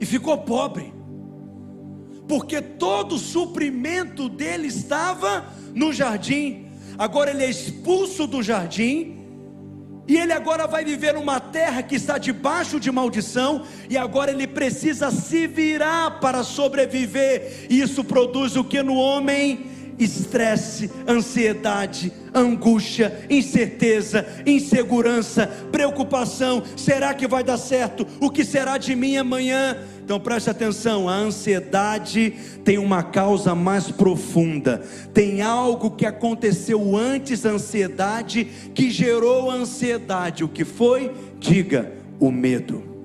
e 0.00 0.04
ficou 0.04 0.38
pobre, 0.38 0.92
porque 2.28 2.60
todo 2.60 3.14
o 3.14 3.18
suprimento 3.18 4.28
dele 4.28 4.66
estava 4.66 5.46
no 5.74 5.92
jardim. 5.92 6.66
Agora 6.98 7.30
ele 7.30 7.44
é 7.44 7.50
expulso 7.50 8.26
do 8.26 8.42
jardim 8.42 9.16
e 10.08 10.16
ele 10.16 10.32
agora 10.32 10.66
vai 10.66 10.84
viver 10.84 11.14
numa 11.14 11.40
terra 11.40 11.82
que 11.82 11.96
está 11.96 12.16
debaixo 12.16 12.78
de 12.78 12.92
maldição, 12.92 13.64
e 13.90 13.96
agora 13.96 14.30
ele 14.30 14.46
precisa 14.46 15.10
se 15.10 15.48
virar 15.48 16.20
para 16.20 16.44
sobreviver. 16.44 17.66
Isso 17.68 18.04
produz 18.04 18.54
o 18.54 18.62
que 18.62 18.82
no 18.82 18.94
homem? 18.94 19.75
Estresse, 19.98 20.90
ansiedade, 21.08 22.12
angústia, 22.34 23.26
incerteza, 23.30 24.26
insegurança, 24.44 25.46
preocupação. 25.72 26.62
Será 26.76 27.14
que 27.14 27.26
vai 27.26 27.42
dar 27.42 27.56
certo? 27.56 28.06
O 28.20 28.30
que 28.30 28.44
será 28.44 28.76
de 28.76 28.94
mim 28.94 29.16
amanhã? 29.16 29.76
Então 30.04 30.20
preste 30.20 30.48
atenção: 30.48 31.08
a 31.08 31.14
ansiedade 31.14 32.34
tem 32.64 32.78
uma 32.78 33.02
causa 33.02 33.54
mais 33.54 33.90
profunda, 33.90 34.82
tem 35.12 35.42
algo 35.42 35.90
que 35.90 36.06
aconteceu 36.06 36.96
antes 36.96 37.42
da 37.42 37.50
ansiedade 37.50 38.44
que 38.74 38.90
gerou 38.90 39.50
a 39.50 39.54
ansiedade. 39.54 40.44
O 40.44 40.48
que 40.48 40.64
foi? 40.64 41.12
Diga, 41.40 41.92
o 42.20 42.30
medo. 42.30 42.96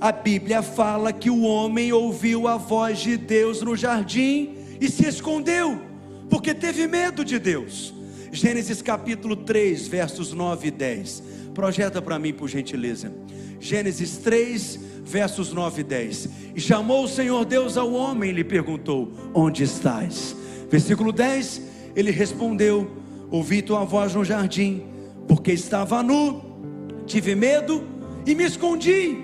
A 0.00 0.12
Bíblia 0.12 0.62
fala 0.62 1.12
que 1.12 1.28
o 1.28 1.42
homem 1.42 1.92
ouviu 1.92 2.46
a 2.46 2.56
voz 2.56 3.00
de 3.00 3.16
Deus 3.16 3.60
no 3.62 3.76
jardim 3.76 4.54
e 4.80 4.88
se 4.88 5.08
escondeu, 5.08 5.80
porque 6.28 6.54
teve 6.54 6.86
medo 6.86 7.24
de 7.24 7.38
Deus. 7.38 7.94
Gênesis 8.30 8.82
capítulo 8.82 9.36
3, 9.36 9.88
versos 9.88 10.32
9 10.32 10.68
e 10.68 10.70
10. 10.70 11.22
Projeta 11.54 12.00
para 12.00 12.18
mim, 12.18 12.32
por 12.32 12.48
gentileza. 12.48 13.12
Gênesis 13.58 14.18
3, 14.18 14.78
versos 15.04 15.52
9 15.52 15.80
e 15.80 15.84
10. 15.84 16.28
E 16.54 16.60
chamou 16.60 17.04
o 17.04 17.08
Senhor 17.08 17.44
Deus 17.44 17.76
ao 17.76 17.92
homem 17.92 18.30
e 18.30 18.34
lhe 18.34 18.44
perguntou: 18.44 19.12
Onde 19.34 19.62
estás? 19.62 20.36
Versículo 20.70 21.12
10: 21.12 21.62
Ele 21.96 22.10
respondeu: 22.10 22.90
Ouvi 23.30 23.62
tua 23.62 23.84
voz 23.84 24.14
no 24.14 24.24
jardim, 24.24 24.84
porque 25.26 25.52
estava 25.52 26.02
nu, 26.02 27.02
tive 27.06 27.34
medo 27.34 27.82
e 28.26 28.34
me 28.34 28.44
escondi. 28.44 29.16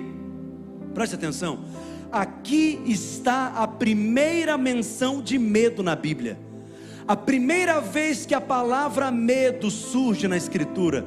Preste 0.93 1.15
atenção, 1.15 1.59
aqui 2.11 2.81
está 2.85 3.47
a 3.47 3.67
primeira 3.67 4.57
menção 4.57 5.21
de 5.21 5.37
medo 5.37 5.83
na 5.83 5.95
Bíblia. 5.95 6.44
A 7.07 7.15
primeira 7.15 7.79
vez 7.79 8.25
que 8.25 8.33
a 8.33 8.41
palavra 8.41 9.11
medo 9.11 9.69
surge 9.69 10.27
na 10.27 10.37
Escritura 10.37 11.05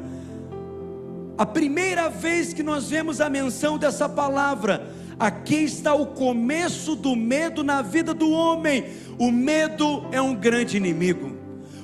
a 1.39 1.47
primeira 1.47 2.09
vez 2.09 2.53
que 2.53 2.65
nós 2.65 2.91
vemos 2.91 3.21
a 3.21 3.31
menção 3.31 3.79
dessa 3.79 4.09
palavra, 4.09 4.93
aqui 5.21 5.55
está 5.55 5.95
o 5.95 6.05
começo 6.05 6.97
do 6.97 7.15
medo 7.15 7.63
na 7.63 7.81
vida 7.81 8.13
do 8.13 8.29
homem. 8.29 8.85
O 9.17 9.31
medo 9.31 10.05
é 10.11 10.21
um 10.21 10.35
grande 10.35 10.77
inimigo. 10.77 11.37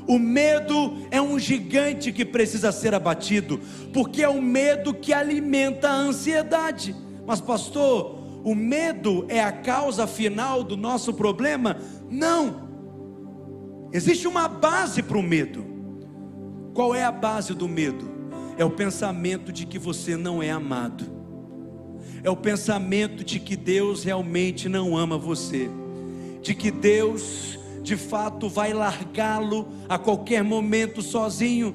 O 0.09 0.19
medo 0.19 1.07
é 1.09 1.23
um 1.23 1.39
gigante 1.39 2.11
que 2.11 2.25
precisa 2.25 2.73
ser 2.73 2.95
abatido, 2.95 3.61
porque 3.93 4.25
é 4.25 4.29
o 4.29 4.43
medo 4.43 4.93
que 4.93 5.13
alimenta 5.13 5.89
a 5.89 5.95
ansiedade. 5.95 6.93
Mas, 7.25 7.41
pastor, 7.41 8.19
o 8.43 8.57
medo 8.57 9.25
é 9.29 9.41
a 9.41 9.53
causa 9.53 10.05
final 10.05 10.65
do 10.65 10.77
nosso 10.77 11.15
problema? 11.15 11.77
Não. 12.11 12.64
Existe 13.95 14.29
uma 14.29 14.49
base 14.49 15.03
para 15.03 15.17
o 15.17 15.23
medo. 15.23 15.65
Qual 16.75 16.95
é 16.95 17.03
a 17.03 17.13
base 17.13 17.55
do 17.55 17.67
medo? 17.67 18.15
é 18.57 18.65
o 18.65 18.71
pensamento 18.71 19.53
de 19.53 19.67
que 19.67 19.79
você 19.79 20.17
não 20.17 20.43
é 20.43 20.51
amado, 20.51 21.05
é 22.23 22.31
o 22.31 22.37
pensamento 22.37 23.25
de 23.25 23.39
que 23.39 23.57
Deus 23.57 24.05
realmente 24.05 24.69
não 24.69 24.97
ama 24.97 25.19
você, 25.19 25.69
de 26.41 26.55
que 26.55 26.71
Deus 26.71 27.59
de 27.83 27.97
fato 27.97 28.49
vai 28.49 28.73
largá-lo 28.73 29.69
a 29.89 29.99
qualquer 29.99 30.43
momento 30.43 31.03
sozinho. 31.03 31.75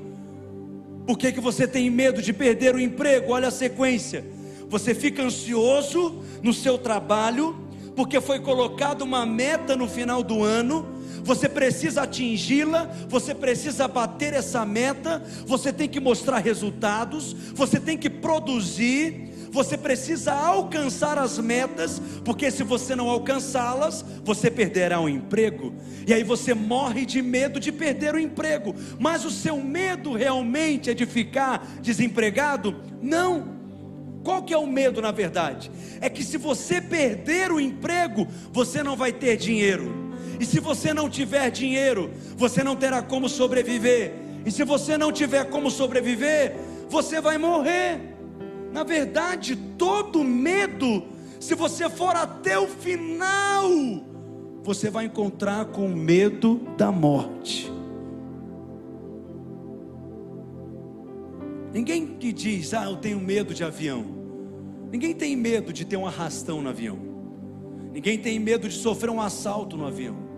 Por 1.06 1.18
que, 1.18 1.32
que 1.32 1.40
você 1.40 1.68
tem 1.68 1.90
medo 1.90 2.22
de 2.22 2.34
perder 2.34 2.74
o 2.74 2.80
emprego? 2.80 3.32
Olha 3.32 3.50
a 3.50 3.52
sequência. 3.52 4.26
Você 4.70 4.96
fica 4.96 5.24
ansioso 5.24 6.24
no 6.42 6.52
seu 6.52 6.80
trabalho, 6.80 7.56
porque 7.96 8.20
foi 8.20 8.40
colocada 8.40 9.04
uma 9.04 9.24
meta 9.24 9.76
no 9.76 9.88
final 9.88 10.24
do 10.24 10.44
ano, 10.44 10.88
você 11.24 11.48
precisa 11.48 12.04
atingi-la, 12.04 12.90
você 13.08 13.34
precisa 13.34 13.88
bater 13.88 14.34
essa 14.34 14.66
meta, 14.66 15.24
você 15.46 15.72
tem 15.72 15.88
que 15.88 16.00
mostrar 16.00 16.40
resultados, 16.40 17.36
você 17.54 17.80
tem 17.80 17.98
que 17.98 18.10
produzir, 18.10 19.30
você 19.52 19.78
precisa 19.78 20.34
alcançar 20.34 21.18
as 21.18 21.40
metas, 21.40 22.02
porque 22.24 22.52
se 22.52 22.64
você 22.64 22.96
não 22.96 23.10
alcançá-las, 23.10 24.06
você 24.24 24.50
perderá 24.50 25.00
o 25.00 25.10
emprego, 25.10 25.74
e 26.08 26.14
aí 26.14 26.24
você 26.24 26.54
morre 26.54 27.06
de 27.06 27.22
medo 27.22 27.60
de 27.60 27.72
perder 27.72 28.16
o 28.16 28.20
emprego, 28.20 28.76
mas 29.00 29.26
o 29.26 29.32
seu 29.32 29.58
medo 29.58 30.14
realmente 30.14 30.90
é 30.90 30.94
de 30.94 31.06
ficar 31.06 31.68
desempregado? 31.82 32.76
Não. 33.02 33.60
Qual 34.24 34.44
que 34.44 34.54
é 34.54 34.58
o 34.58 34.68
medo 34.68 35.02
na 35.02 35.12
verdade? 35.12 35.72
É 36.02 36.10
que 36.10 36.24
se 36.24 36.38
você 36.38 36.82
perder 36.82 37.52
o 37.52 37.60
emprego, 37.60 38.28
você 38.52 38.84
não 38.84 38.96
vai 38.96 39.12
ter 39.14 39.38
dinheiro. 39.38 40.09
E 40.40 40.46
se 40.46 40.60
você 40.60 40.94
não 40.94 41.10
tiver 41.10 41.52
dinheiro, 41.52 42.10
você 42.38 42.64
não 42.64 42.76
terá 42.76 43.02
como 43.02 43.28
sobreviver. 43.28 44.14
E 44.46 44.52
se 44.52 44.64
você 44.64 44.98
não 44.98 45.12
tiver 45.12 45.50
como 45.50 45.70
sobreviver, 45.70 46.56
você 46.88 47.20
vai 47.20 47.38
morrer. 47.38 48.00
Na 48.72 48.84
verdade, 48.84 49.56
todo 49.78 50.24
medo, 50.24 51.04
se 51.40 51.56
você 51.56 51.90
for 51.90 52.16
até 52.16 52.58
o 52.58 52.68
final, 52.68 53.70
você 54.64 54.90
vai 54.90 55.06
encontrar 55.06 55.66
com 55.66 55.90
medo 55.90 56.62
da 56.78 56.92
morte. 56.92 57.72
Ninguém 61.74 62.16
que 62.18 62.32
diz, 62.32 62.74
ah, 62.74 62.86
eu 62.86 62.96
tenho 62.96 63.20
medo 63.20 63.54
de 63.54 63.64
avião. 63.64 64.06
Ninguém 64.92 65.14
tem 65.14 65.36
medo 65.36 65.74
de 65.74 65.86
ter 65.86 65.98
um 65.98 66.08
arrastão 66.08 66.62
no 66.62 66.70
avião. 66.70 66.98
Ninguém 67.92 68.18
tem 68.18 68.40
medo 68.40 68.70
de 68.70 68.76
sofrer 68.76 69.10
um 69.10 69.22
assalto 69.22 69.76
no 69.76 69.86
avião. 69.86 70.29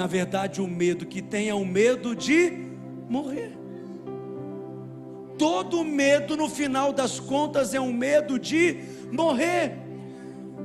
Na 0.00 0.06
verdade, 0.06 0.62
o 0.62 0.66
medo 0.66 1.04
que 1.04 1.20
tem 1.20 1.50
é 1.50 1.54
o 1.54 1.62
medo 1.62 2.16
de 2.16 2.54
morrer. 3.06 3.52
Todo 5.36 5.84
medo, 5.84 6.38
no 6.38 6.48
final 6.48 6.90
das 6.90 7.20
contas, 7.20 7.74
é 7.74 7.80
um 7.82 7.92
medo 7.92 8.38
de 8.38 8.78
morrer. 9.12 9.76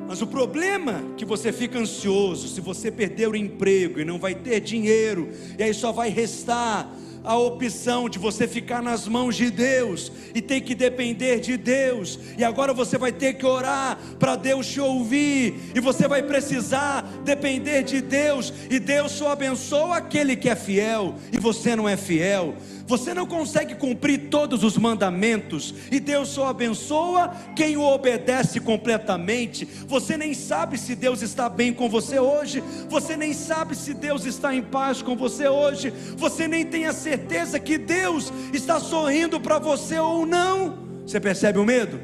Mas 0.08 0.22
o 0.22 0.28
problema 0.28 1.04
é 1.12 1.16
que 1.18 1.26
você 1.26 1.52
fica 1.52 1.78
ansioso 1.78 2.48
se 2.48 2.62
você 2.62 2.90
perder 2.90 3.28
o 3.28 3.36
emprego 3.36 4.00
e 4.00 4.06
não 4.06 4.18
vai 4.18 4.36
ter 4.36 4.62
dinheiro, 4.62 5.30
e 5.60 5.64
aí 5.64 5.74
só 5.74 5.92
vai 5.92 6.08
restar 6.08 6.90
a 7.26 7.38
opção 7.38 8.08
de 8.08 8.20
você 8.20 8.48
ficar 8.48 8.82
nas 8.82 9.08
mãos 9.08 9.36
de 9.36 9.50
Deus 9.50 10.12
e 10.34 10.42
ter 10.42 10.62
que 10.62 10.76
depender 10.76 11.40
de 11.40 11.58
Deus, 11.58 12.20
e 12.38 12.44
agora 12.44 12.74
você 12.74 12.98
vai 12.98 13.12
ter 13.12 13.34
que 13.34 13.46
orar 13.46 13.98
para 14.20 14.36
Deus 14.36 14.68
te 14.68 14.80
ouvir, 14.80 15.72
e 15.74 15.80
você 15.80 16.08
vai 16.08 16.24
precisar 16.24 17.02
depender 17.24 17.84
de 17.84 18.02
Deus, 18.02 18.54
e 18.70 18.80
Deus 18.80 19.12
só 19.12 19.32
abençoa 19.32 19.98
aquele 19.98 20.36
que 20.36 20.50
é 20.50 20.56
fiel, 20.56 21.16
e 21.32 21.40
você 21.40 21.76
não 21.76 21.90
é 21.90 21.98
fiel. 21.98 22.56
Você 22.88 23.14
não 23.16 23.26
consegue 23.26 23.74
cumprir 23.76 24.30
todos 24.30 24.64
os 24.64 24.78
mandamentos 24.78 25.74
e 25.92 26.00
Deus 26.00 26.30
só 26.30 26.50
abençoa 26.50 27.34
quem 27.56 27.78
o 27.78 27.82
obedece 27.82 28.60
completamente. 28.60 29.66
Você 29.88 30.16
nem 30.16 30.36
sabe 30.36 30.78
se 30.78 30.94
Deus 30.96 31.24
está 31.24 31.50
bem 31.50 31.74
com 31.74 31.90
você 31.90 32.20
hoje, 32.20 32.64
você 32.88 33.18
nem 33.18 33.34
sabe 33.34 33.76
se 33.76 33.94
Deus 33.94 34.26
está 34.26 34.54
em 34.54 34.62
paz 34.62 35.02
com 35.02 35.16
você 35.16 35.48
hoje, 35.48 35.92
você 36.16 36.48
nem 36.48 36.64
tem 36.64 36.86
a 36.86 36.94
certeza 36.94 37.60
que 37.60 37.78
Deus 37.78 38.32
está 38.54 38.80
sorrindo 38.80 39.40
para 39.40 39.58
você 39.58 39.98
ou 39.98 40.26
não. 40.26 40.78
Você 41.08 41.20
percebe 41.20 41.58
o 41.58 41.66
medo? 41.66 42.00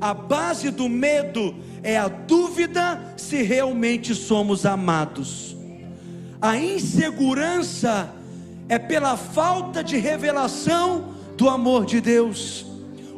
A 0.00 0.12
base 0.12 0.70
do 0.70 0.88
medo 0.88 1.54
é 1.82 1.96
a 1.96 2.08
dúvida 2.08 3.14
se 3.16 3.42
realmente 3.42 4.14
somos 4.14 4.66
amados. 4.66 5.56
A 6.40 6.56
insegurança 6.56 8.12
é 8.70 8.78
pela 8.78 9.16
falta 9.16 9.82
de 9.82 9.96
revelação 9.96 11.06
do 11.36 11.48
amor 11.48 11.84
de 11.84 12.00
Deus. 12.00 12.64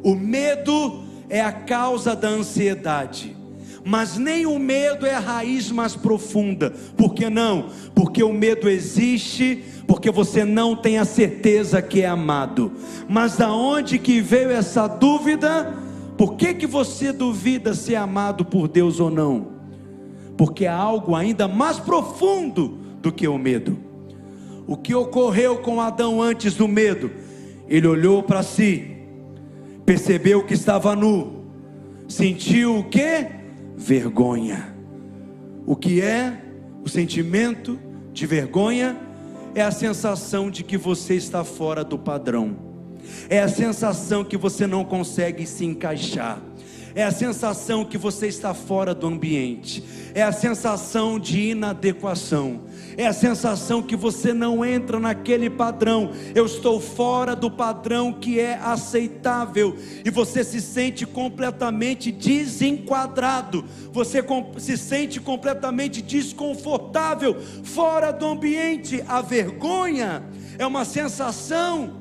O 0.03 0.15
medo 0.15 1.05
é 1.29 1.43
a 1.43 1.53
causa 1.53 2.17
da 2.17 2.27
ansiedade. 2.27 3.37
Mas 3.85 4.17
nem 4.17 4.47
o 4.47 4.59
medo 4.59 5.05
é 5.05 5.15
a 5.15 5.21
raiz 5.21 5.71
mais 5.71 5.95
profunda. 5.95 6.73
Por 6.97 7.12
que 7.12 7.29
não? 7.29 7.67
Porque 7.95 8.23
o 8.23 8.33
medo 8.33 8.67
existe 8.67 9.62
porque 9.87 10.11
você 10.11 10.43
não 10.43 10.75
tem 10.75 10.97
a 10.97 11.05
certeza 11.05 11.83
que 11.83 12.01
é 12.01 12.07
amado. 12.07 12.73
Mas 13.07 13.37
da 13.37 13.53
onde 13.53 13.99
que 13.99 14.23
veio 14.23 14.51
essa 14.51 14.87
dúvida? 14.87 15.71
Por 16.17 16.37
que 16.37 16.55
que 16.55 16.67
você 16.67 17.12
duvida 17.12 17.75
se 17.75 17.95
é 17.95 17.99
amado 17.99 18.43
por 18.43 18.69
Deus 18.69 19.01
ou 19.01 19.11
não? 19.11 19.49
Porque 20.35 20.65
há 20.65 20.75
algo 20.75 21.15
ainda 21.15 21.47
mais 21.47 21.79
profundo 21.79 22.79
do 23.03 23.12
que 23.12 23.29
o 23.29 23.37
medo. 23.37 23.91
O 24.72 24.76
que 24.78 24.94
ocorreu 24.94 25.58
com 25.58 25.82
Adão 25.82 26.22
antes 26.22 26.54
do 26.54 26.66
medo? 26.66 27.11
Ele 27.68 27.87
olhou 27.87 28.22
para 28.22 28.42
si, 28.42 28.96
percebeu 29.85 30.46
que 30.46 30.54
estava 30.54 30.96
nu, 30.96 31.44
sentiu 32.08 32.78
o 32.78 32.85
que? 32.85 33.26
Vergonha. 33.76 34.74
O 35.66 35.76
que 35.76 36.00
é 36.00 36.40
o 36.82 36.88
sentimento 36.88 37.78
de 38.14 38.24
vergonha? 38.24 38.96
É 39.54 39.61
a 39.61 39.70
sensação 39.70 40.50
de 40.50 40.64
que 40.64 40.78
você 40.78 41.16
está 41.16 41.44
fora 41.44 41.85
do 41.85 41.98
padrão, 41.98 42.56
é 43.28 43.42
a 43.42 43.48
sensação 43.48 44.24
que 44.24 44.38
você 44.38 44.66
não 44.66 44.87
consegue 44.87 45.44
se 45.44 45.66
encaixar 45.66 46.40
é 46.94 47.02
a 47.02 47.11
sensação 47.11 47.85
que 47.85 47.96
você 47.96 48.26
está 48.26 48.52
fora 48.55 48.94
do 48.94 49.07
ambiente, 49.07 49.83
é 50.14 50.22
a 50.22 50.33
sensação 50.33 51.18
de 51.18 51.50
inadequação, 51.50 52.62
é 52.96 53.07
a 53.07 53.12
sensação 53.12 53.83
que 53.83 53.96
você 53.96 54.33
não 54.33 54.64
entra 54.64 55.00
naquele 55.00 55.48
padrão, 55.48 56.12
eu 56.35 56.44
estou 56.46 56.81
fora 56.81 57.35
do 57.35 57.50
padrão 57.50 58.12
que 58.12 58.38
é 58.38 58.55
aceitável, 58.55 59.76
e 60.05 60.11
você 60.11 60.44
se 60.44 60.61
sente 60.61 61.07
completamente 61.07 62.12
desenquadrado, 62.12 63.64
você 63.90 64.24
se 64.59 64.76
sente 64.76 65.20
completamente 65.20 66.02
desconfortável, 66.02 67.40
fora 67.62 68.11
do 68.12 68.26
ambiente, 68.26 69.02
a 69.09 69.22
vergonha 69.22 70.22
é 70.59 70.66
uma 70.66 70.85
sensação, 70.85 71.94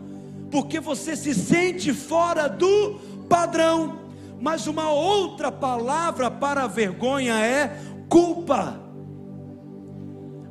porque 0.49 0.79
você 0.79 1.15
se 1.15 1.33
sente 1.33 1.93
fora 1.93 2.47
do 2.47 2.99
padrão. 3.29 4.10
Mas 4.41 4.65
uma 4.65 4.89
outra 4.89 5.51
palavra 5.51 6.31
para 6.31 6.65
vergonha 6.65 7.35
é 7.35 7.77
culpa. 8.09 8.81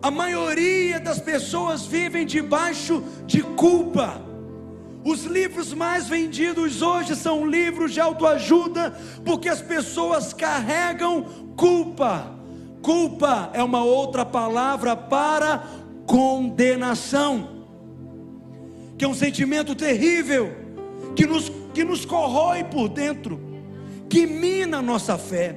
A 0.00 0.12
maioria 0.12 1.00
das 1.00 1.18
pessoas 1.18 1.84
vivem 1.84 2.24
debaixo 2.24 3.02
de 3.26 3.42
culpa. 3.42 4.22
Os 5.04 5.24
livros 5.24 5.74
mais 5.74 6.08
vendidos 6.08 6.82
hoje 6.82 7.16
são 7.16 7.44
livros 7.44 7.92
de 7.92 8.00
autoajuda, 8.00 8.96
porque 9.24 9.48
as 9.48 9.60
pessoas 9.60 10.32
carregam 10.32 11.24
culpa. 11.56 12.32
Culpa 12.80 13.50
é 13.52 13.62
uma 13.62 13.82
outra 13.82 14.24
palavra 14.24 14.94
para 14.94 15.64
condenação, 16.06 17.66
que 18.96 19.04
é 19.04 19.08
um 19.08 19.14
sentimento 19.14 19.74
terrível, 19.74 20.54
que 21.16 21.26
nos, 21.26 21.50
que 21.74 21.82
nos 21.82 22.04
corrói 22.04 22.62
por 22.62 22.88
dentro 22.88 23.49
que 24.10 24.26
mina 24.26 24.78
a 24.78 24.82
nossa 24.82 25.16
fé, 25.16 25.54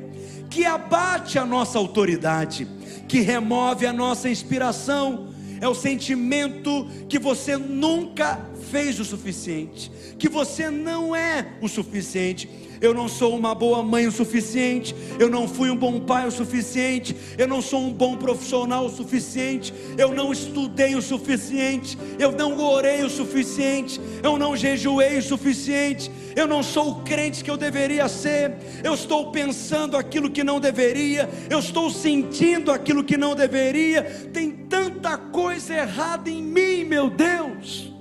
que 0.50 0.64
abate 0.64 1.40
a 1.40 1.46
nossa 1.46 1.80
autoridade, 1.80 2.68
que 3.08 3.20
remove 3.20 3.88
a 3.88 3.92
nossa 3.92 4.30
inspiração. 4.30 5.34
É 5.60 5.68
o 5.68 5.74
sentimento 5.74 6.88
que 7.10 7.18
você 7.18 7.58
nunca 7.58 8.40
fez 8.70 9.00
o 9.00 9.06
suficiente, 9.06 9.92
que 10.20 10.30
você 10.30 10.70
não 10.70 11.16
é 11.16 11.54
o 11.62 11.68
suficiente 11.68 12.48
eu 12.84 12.94
não 12.94 13.08
sou 13.08 13.34
uma 13.34 13.56
boa 13.56 13.82
mãe 13.82 14.06
o 14.06 14.12
suficiente, 14.12 14.94
eu 15.18 15.30
não 15.30 15.48
fui 15.48 15.70
um 15.70 15.76
bom 15.76 16.02
pai 16.02 16.28
o 16.28 16.32
suficiente, 16.32 17.16
eu 17.38 17.48
não 17.48 17.62
sou 17.62 17.80
um 17.80 17.94
bom 17.94 18.18
profissional 18.18 18.86
o 18.86 18.90
suficiente, 18.90 19.74
eu 19.98 20.14
não 20.14 20.34
estudei 20.34 20.94
o 20.94 21.02
suficiente, 21.02 21.98
eu 22.20 22.34
não 22.34 22.60
orei 22.60 23.02
o 23.02 23.10
suficiente, 23.10 24.02
eu 24.22 24.38
não 24.38 24.54
jejuei 24.54 25.18
o 25.18 25.24
suficiente, 25.24 26.12
eu 26.36 26.46
não 26.46 26.62
sou 26.62 26.90
o 26.90 26.96
crente 27.04 27.42
que 27.42 27.50
eu 27.50 27.56
deveria 27.56 28.10
ser, 28.10 28.58
eu 28.84 28.94
estou 28.96 29.32
pensando 29.32 29.96
aquilo 29.96 30.30
que 30.30 30.44
não 30.44 30.60
deveria, 30.60 31.30
eu 31.50 31.60
estou 31.60 31.90
sentindo 31.90 32.70
aquilo 32.70 33.02
que 33.02 33.16
não 33.16 33.34
deveria, 33.34 34.04
tem 34.34 34.52
tanta 34.52 35.18
coisa 35.18 35.74
errada 35.74 36.30
em 36.30 36.44
mim, 36.44 36.84
meu 36.84 37.10
Deus. 37.10 37.94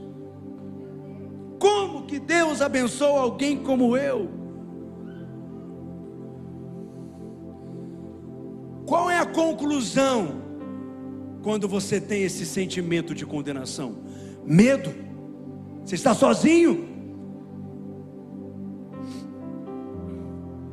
Como 1.60 2.02
que 2.02 2.18
Deus 2.18 2.60
abençoa 2.60 3.20
alguém 3.20 3.56
como 3.56 3.96
eu? 3.96 4.41
Conclusão 9.32 10.42
quando 11.42 11.66
você 11.66 12.00
tem 12.00 12.22
esse 12.22 12.46
sentimento 12.46 13.14
de 13.14 13.26
condenação? 13.26 13.96
Medo. 14.44 14.94
Você 15.84 15.96
está 15.96 16.14
sozinho? 16.14 16.88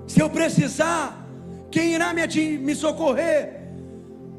Se 0.06 0.20
eu 0.20 0.30
precisar, 0.30 1.28
quem 1.72 1.94
irá 1.94 2.14
me, 2.14 2.58
me 2.58 2.76
socorrer? 2.76 3.60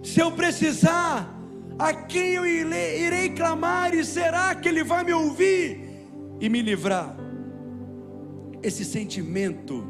Se 0.03 0.21
eu 0.21 0.33
precisar, 0.33 1.37
a 1.79 1.93
quem 1.93 2.35
eu 2.35 2.47
irei, 2.47 3.07
irei 3.07 3.31
clamar 3.31 3.95
e 3.95 4.05
será 4.05 4.55
que 4.55 4.69
ele 4.69 4.85
vai 4.85 5.03
me 5.03 5.13
ouvir 5.13 5.81
e 6.41 6.49
me 6.49 6.61
livrar? 6.61 7.17
Esse 8.63 8.85
sentimento 8.85 9.87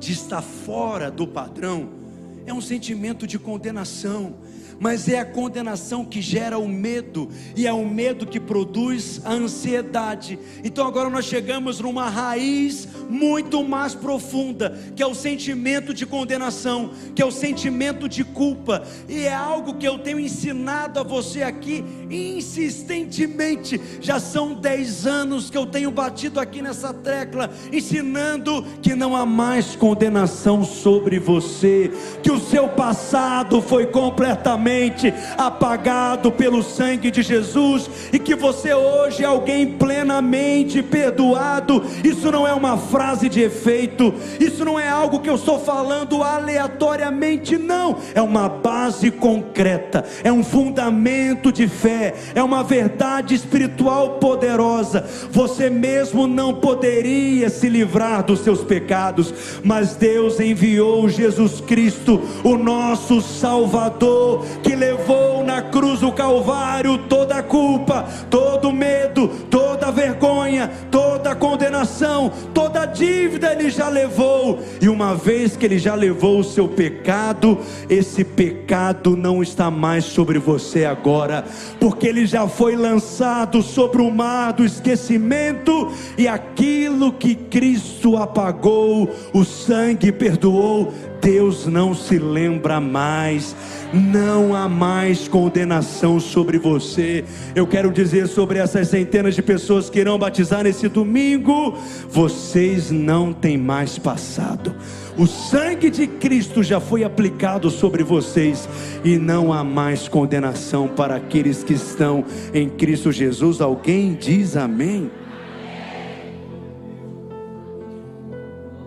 de 0.00 0.12
estar 0.12 0.42
fora 0.42 1.10
do 1.10 1.26
padrão 1.26 2.03
é 2.46 2.52
um 2.52 2.60
sentimento 2.60 3.26
de 3.26 3.38
condenação, 3.38 4.34
mas 4.80 5.08
é 5.08 5.18
a 5.18 5.24
condenação 5.24 6.04
que 6.04 6.20
gera 6.20 6.58
o 6.58 6.68
medo, 6.68 7.28
e 7.56 7.66
é 7.66 7.72
o 7.72 7.86
medo 7.86 8.26
que 8.26 8.40
produz 8.40 9.20
a 9.24 9.32
ansiedade. 9.32 10.38
Então 10.62 10.86
agora 10.86 11.08
nós 11.08 11.24
chegamos 11.24 11.80
numa 11.80 12.08
raiz 12.08 12.88
muito 13.08 13.62
mais 13.62 13.94
profunda, 13.94 14.78
que 14.96 15.02
é 15.02 15.06
o 15.06 15.14
sentimento 15.14 15.94
de 15.94 16.06
condenação, 16.06 16.90
que 17.14 17.22
é 17.22 17.24
o 17.24 17.30
sentimento 17.30 18.08
de 18.08 18.24
culpa, 18.24 18.82
e 19.08 19.20
é 19.20 19.32
algo 19.32 19.74
que 19.74 19.86
eu 19.86 19.98
tenho 19.98 20.18
ensinado 20.18 20.98
a 20.98 21.02
você 21.02 21.42
aqui 21.42 21.84
insistentemente. 22.10 23.80
Já 24.00 24.18
são 24.18 24.54
dez 24.54 25.06
anos 25.06 25.50
que 25.50 25.58
eu 25.58 25.66
tenho 25.66 25.90
batido 25.90 26.40
aqui 26.40 26.60
nessa 26.60 26.92
tecla, 26.92 27.50
ensinando 27.72 28.64
que 28.82 28.94
não 28.94 29.14
há 29.14 29.24
mais 29.24 29.76
condenação 29.76 30.64
sobre 30.64 31.18
você, 31.18 31.90
que 32.22 32.30
o 32.30 32.40
seu 32.40 32.68
passado 32.68 33.62
foi 33.62 33.86
completamente 33.86 34.63
completamente 34.64 35.12
apagado 35.36 36.32
pelo 36.32 36.62
sangue 36.62 37.10
de 37.10 37.22
Jesus 37.22 37.90
e 38.12 38.18
que 38.18 38.34
você 38.34 38.72
hoje 38.72 39.22
é 39.22 39.26
alguém 39.26 39.66
plenamente 39.66 40.82
perdoado. 40.82 41.84
Isso 42.02 42.32
não 42.32 42.46
é 42.46 42.54
uma 42.54 42.78
frase 42.78 43.28
de 43.28 43.42
efeito, 43.42 44.14
isso 44.40 44.64
não 44.64 44.80
é 44.80 44.88
algo 44.88 45.20
que 45.20 45.28
eu 45.28 45.34
estou 45.34 45.58
falando 45.58 46.22
aleatoriamente, 46.22 47.58
não. 47.58 47.96
É 48.14 48.22
uma 48.22 48.48
base 48.48 49.10
concreta, 49.10 50.04
é 50.22 50.32
um 50.32 50.42
fundamento 50.42 51.52
de 51.52 51.68
fé, 51.68 52.14
é 52.34 52.42
uma 52.42 52.64
verdade 52.64 53.34
espiritual 53.34 54.14
poderosa. 54.14 55.06
Você 55.30 55.68
mesmo 55.68 56.26
não 56.26 56.54
poderia 56.54 57.50
se 57.50 57.68
livrar 57.68 58.24
dos 58.24 58.40
seus 58.40 58.62
pecados, 58.62 59.60
mas 59.62 59.94
Deus 59.94 60.40
enviou 60.40 61.08
Jesus 61.08 61.60
Cristo, 61.60 62.20
o 62.42 62.56
nosso 62.56 63.20
Salvador, 63.20 64.44
que 64.62 64.74
levou 64.74 65.42
na 65.44 65.62
cruz 65.62 66.00
do 66.00 66.12
Calvário 66.12 66.98
toda 66.98 67.36
a 67.36 67.42
culpa, 67.42 68.06
todo 68.30 68.72
medo, 68.72 69.28
toda 69.50 69.90
vergonha, 69.90 70.70
toda 70.90 71.34
condenação, 71.34 72.30
toda 72.52 72.86
dívida 72.86 73.52
ele 73.52 73.70
já 73.70 73.88
levou, 73.88 74.60
e 74.80 74.88
uma 74.88 75.14
vez 75.14 75.56
que 75.56 75.66
ele 75.66 75.78
já 75.78 75.94
levou 75.94 76.40
o 76.40 76.44
seu 76.44 76.68
pecado, 76.68 77.58
esse 77.88 78.24
pecado 78.24 79.16
não 79.16 79.42
está 79.42 79.70
mais 79.70 80.04
sobre 80.04 80.38
você 80.38 80.84
agora, 80.84 81.44
porque 81.78 82.06
ele 82.06 82.26
já 82.26 82.48
foi 82.48 82.76
lançado 82.76 83.62
sobre 83.62 84.00
o 84.02 84.10
mar 84.10 84.52
do 84.52 84.64
esquecimento, 84.64 85.92
e 86.16 86.26
aquilo 86.26 87.12
que 87.12 87.34
Cristo 87.34 88.16
apagou, 88.16 89.08
o 89.32 89.44
sangue 89.44 90.12
perdoou, 90.12 90.92
Deus 91.24 91.66
não 91.66 91.94
se 91.94 92.18
lembra 92.18 92.78
mais, 92.78 93.56
não 93.94 94.54
há 94.54 94.68
mais 94.68 95.26
condenação 95.26 96.20
sobre 96.20 96.58
você. 96.58 97.24
Eu 97.54 97.66
quero 97.66 97.90
dizer 97.90 98.28
sobre 98.28 98.58
essas 98.58 98.88
centenas 98.88 99.34
de 99.34 99.40
pessoas 99.40 99.88
que 99.88 100.00
irão 100.00 100.18
batizar 100.18 100.64
nesse 100.64 100.86
domingo: 100.86 101.78
vocês 102.10 102.90
não 102.90 103.32
têm 103.32 103.56
mais 103.56 103.98
passado. 103.98 104.74
O 105.16 105.26
sangue 105.26 105.88
de 105.88 106.06
Cristo 106.06 106.62
já 106.62 106.78
foi 106.78 107.04
aplicado 107.04 107.70
sobre 107.70 108.02
vocês 108.02 108.68
e 109.02 109.16
não 109.16 109.50
há 109.50 109.64
mais 109.64 110.06
condenação 110.06 110.88
para 110.88 111.16
aqueles 111.16 111.64
que 111.64 111.72
estão 111.72 112.22
em 112.52 112.68
Cristo 112.68 113.10
Jesus. 113.10 113.62
Alguém 113.62 114.12
diz 114.12 114.58
amém? 114.58 115.10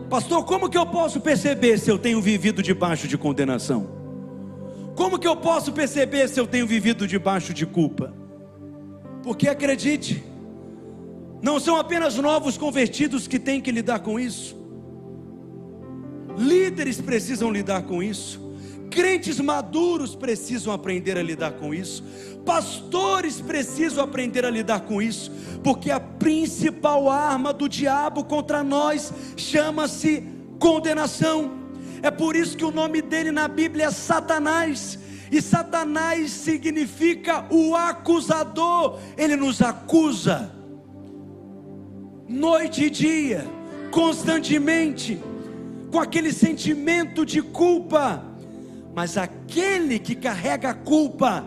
Pastor, 0.09 0.45
como 0.45 0.69
que 0.69 0.77
eu 0.77 0.85
posso 0.85 1.19
perceber 1.19 1.77
se 1.77 1.91
eu 1.91 1.99
tenho 1.99 2.21
vivido 2.21 2.63
debaixo 2.63 3.07
de 3.07 3.17
condenação? 3.17 3.89
Como 4.95 5.19
que 5.19 5.27
eu 5.27 5.35
posso 5.35 5.71
perceber 5.73 6.29
se 6.29 6.39
eu 6.39 6.47
tenho 6.47 6.65
vivido 6.65 7.05
debaixo 7.05 7.53
de 7.53 7.65
culpa? 7.65 8.13
Porque 9.21 9.49
acredite, 9.49 10.23
não 11.41 11.59
são 11.59 11.75
apenas 11.75 12.15
novos 12.15 12.57
convertidos 12.57 13.27
que 13.27 13.37
têm 13.37 13.59
que 13.59 13.71
lidar 13.71 13.99
com 13.99 14.17
isso. 14.19 14.55
Líderes 16.37 17.01
precisam 17.01 17.51
lidar 17.51 17.81
com 17.83 18.01
isso. 18.01 18.46
Crentes 18.89 19.39
maduros 19.39 20.15
precisam 20.15 20.73
aprender 20.73 21.17
a 21.17 21.23
lidar 21.23 21.51
com 21.53 21.73
isso. 21.73 22.03
Pastores 22.45 23.41
precisam 23.41 24.03
aprender 24.03 24.45
a 24.45 24.49
lidar 24.49 24.81
com 24.81 25.01
isso, 25.01 25.31
porque 25.63 25.91
a 25.91 25.99
principal 25.99 27.09
arma 27.09 27.51
do 27.51 27.67
diabo 27.67 28.23
contra 28.23 28.63
nós 28.63 29.11
chama-se 29.35 30.23
condenação. 30.59 31.51
É 32.01 32.09
por 32.09 32.35
isso 32.35 32.55
que 32.55 32.65
o 32.65 32.71
nome 32.71 33.01
dele 33.01 33.31
na 33.31 33.47
Bíblia 33.47 33.85
é 33.85 33.91
Satanás. 33.91 34.97
E 35.31 35.41
Satanás 35.41 36.31
significa 36.31 37.45
o 37.49 37.75
acusador. 37.75 38.97
Ele 39.17 39.35
nos 39.35 39.61
acusa 39.61 40.51
noite 42.27 42.85
e 42.85 42.89
dia, 42.89 43.45
constantemente, 43.91 45.21
com 45.91 45.99
aquele 45.99 46.31
sentimento 46.33 47.25
de 47.25 47.41
culpa 47.41 48.23
mas 48.97 49.15
aquele 49.15 49.99
que 49.99 50.15
carrega 50.15 50.71
a 50.71 50.73
culpa, 50.73 51.45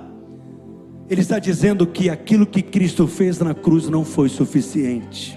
ele 1.08 1.20
está 1.20 1.40
dizendo 1.40 1.84
que 1.84 2.08
aquilo 2.08 2.46
que 2.46 2.62
Cristo 2.62 3.08
fez 3.08 3.40
na 3.40 3.52
cruz 3.52 3.88
não 3.88 4.04
foi 4.04 4.28
suficiente 4.28 5.36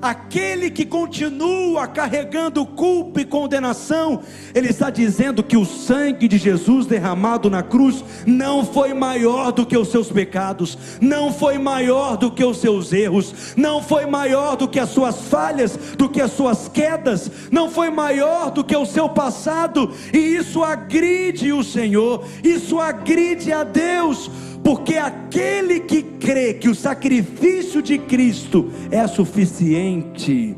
aquele 0.00 0.70
que 0.70 0.84
continua 0.84 1.86
carregando 1.86 2.64
culpa 2.64 3.20
e 3.20 3.24
condenação, 3.24 4.20
ele 4.54 4.68
está 4.68 4.90
dizendo 4.90 5.42
que 5.42 5.56
o 5.56 5.64
sangue 5.64 6.28
de 6.28 6.38
Jesus 6.38 6.86
derramado 6.86 7.50
na 7.50 7.62
cruz 7.62 8.04
não 8.26 8.64
foi 8.64 8.94
maior 8.94 9.52
do 9.52 9.66
que 9.66 9.76
os 9.76 9.88
seus 9.88 10.10
pecados, 10.10 10.78
não 11.00 11.32
foi 11.32 11.58
maior 11.58 12.16
do 12.16 12.30
que 12.30 12.44
os 12.44 12.58
seus 12.58 12.92
erros, 12.92 13.54
não 13.56 13.82
foi 13.82 14.06
maior 14.06 14.56
do 14.56 14.68
que 14.68 14.80
as 14.80 14.90
suas 14.90 15.22
falhas, 15.22 15.76
do 15.96 16.08
que 16.08 16.20
as 16.20 16.32
suas 16.32 16.68
quedas, 16.68 17.30
não 17.50 17.70
foi 17.70 17.90
maior 17.90 18.50
do 18.50 18.64
que 18.64 18.76
o 18.76 18.86
seu 18.86 19.08
passado, 19.08 19.92
e 20.12 20.18
isso 20.18 20.62
agride 20.62 21.52
o 21.52 21.64
Senhor, 21.64 22.24
isso 22.42 22.78
agride 22.78 23.52
a 23.52 23.64
Deus 23.64 24.30
porque 24.68 24.98
aquele 24.98 25.80
que 25.80 26.02
crê 26.02 26.52
que 26.52 26.68
o 26.68 26.74
sacrifício 26.74 27.80
de 27.80 27.96
Cristo 27.96 28.70
é 28.90 29.06
suficiente, 29.06 30.54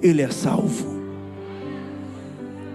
ele 0.00 0.22
é 0.22 0.30
salvo. 0.30 0.98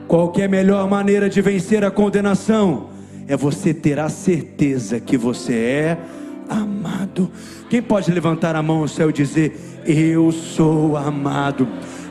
Qual 0.07 0.31
é 0.37 0.43
a 0.43 0.47
melhor 0.47 0.87
maneira 0.87 1.27
de 1.31 1.41
vencer 1.41 1.83
a 1.83 1.89
condenação? 1.89 2.91
É 3.27 3.35
você 3.35 3.73
ter 3.73 3.97
a 3.97 4.07
certeza 4.07 4.99
que 4.99 5.17
você 5.17 5.55
é 5.55 5.97
amado. 6.47 7.31
Quem 7.71 7.81
pode 7.81 8.11
levantar 8.11 8.55
a 8.55 8.61
mão 8.61 8.81
ao 8.81 8.87
céu 8.87 9.09
e 9.09 9.13
dizer: 9.13 9.59
Eu 9.83 10.31
sou 10.31 10.95
amado? 10.95 11.67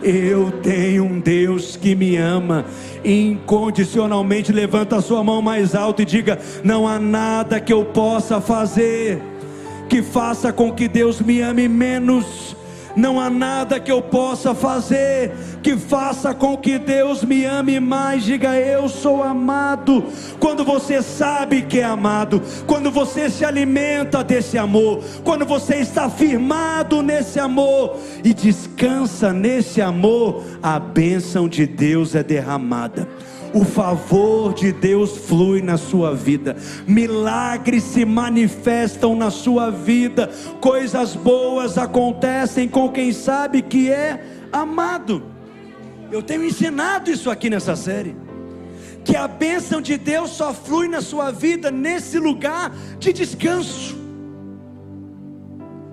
Eu 0.08 0.52
tenho 0.62 1.02
um 1.02 1.18
Deus 1.18 1.76
que 1.76 1.96
me 1.96 2.16
ama 2.16 2.64
incondicionalmente. 3.04 4.52
Levanta 4.52 4.98
a 4.98 5.02
sua 5.02 5.24
mão 5.24 5.42
mais 5.42 5.74
alto 5.74 6.00
e 6.00 6.04
diga: 6.04 6.38
Não 6.62 6.86
há 6.86 6.96
nada 7.00 7.58
que 7.58 7.72
eu 7.72 7.84
possa 7.86 8.40
fazer 8.40 9.20
que 9.88 10.02
faça 10.02 10.52
com 10.52 10.72
que 10.72 10.86
Deus 10.86 11.20
me 11.20 11.40
ame 11.40 11.68
menos 11.68 12.55
não 12.96 13.20
há 13.20 13.28
nada 13.28 13.78
que 13.78 13.92
eu 13.92 14.00
possa 14.00 14.54
fazer 14.54 15.32
que 15.62 15.76
faça 15.76 16.32
com 16.32 16.56
que 16.56 16.78
Deus 16.78 17.24
me 17.24 17.44
ame 17.44 17.80
mais. 17.80 18.24
Diga, 18.24 18.54
eu 18.54 18.88
sou 18.88 19.20
amado. 19.20 20.04
Quando 20.38 20.64
você 20.64 21.02
sabe 21.02 21.62
que 21.62 21.80
é 21.80 21.84
amado, 21.84 22.40
quando 22.68 22.88
você 22.88 23.28
se 23.28 23.44
alimenta 23.44 24.22
desse 24.22 24.56
amor, 24.56 25.02
quando 25.24 25.44
você 25.44 25.78
está 25.78 26.08
firmado 26.08 27.02
nesse 27.02 27.40
amor 27.40 27.98
e 28.22 28.32
descansa 28.32 29.32
nesse 29.32 29.82
amor, 29.82 30.44
a 30.62 30.78
bênção 30.78 31.48
de 31.48 31.66
Deus 31.66 32.14
é 32.14 32.22
derramada 32.22 33.08
o 33.56 33.64
favor 33.64 34.52
de 34.52 34.70
Deus 34.70 35.16
flui 35.16 35.62
na 35.62 35.78
sua 35.78 36.14
vida, 36.14 36.56
milagres 36.86 37.82
se 37.84 38.04
manifestam 38.04 39.16
na 39.16 39.30
sua 39.30 39.70
vida, 39.70 40.30
coisas 40.60 41.16
boas 41.16 41.78
acontecem 41.78 42.68
com 42.68 42.90
quem 42.90 43.12
sabe 43.12 43.62
que 43.62 43.90
é 43.90 44.22
amado. 44.52 45.22
Eu 46.12 46.22
tenho 46.22 46.44
ensinado 46.44 47.10
isso 47.10 47.30
aqui 47.30 47.48
nessa 47.48 47.74
série. 47.74 48.14
Que 49.02 49.16
a 49.16 49.26
bênção 49.26 49.80
de 49.80 49.96
Deus 49.96 50.30
só 50.30 50.52
flui 50.52 50.88
na 50.88 51.00
sua 51.00 51.30
vida 51.30 51.70
nesse 51.70 52.18
lugar 52.18 52.74
de 52.98 53.12
descanso. 53.12 53.96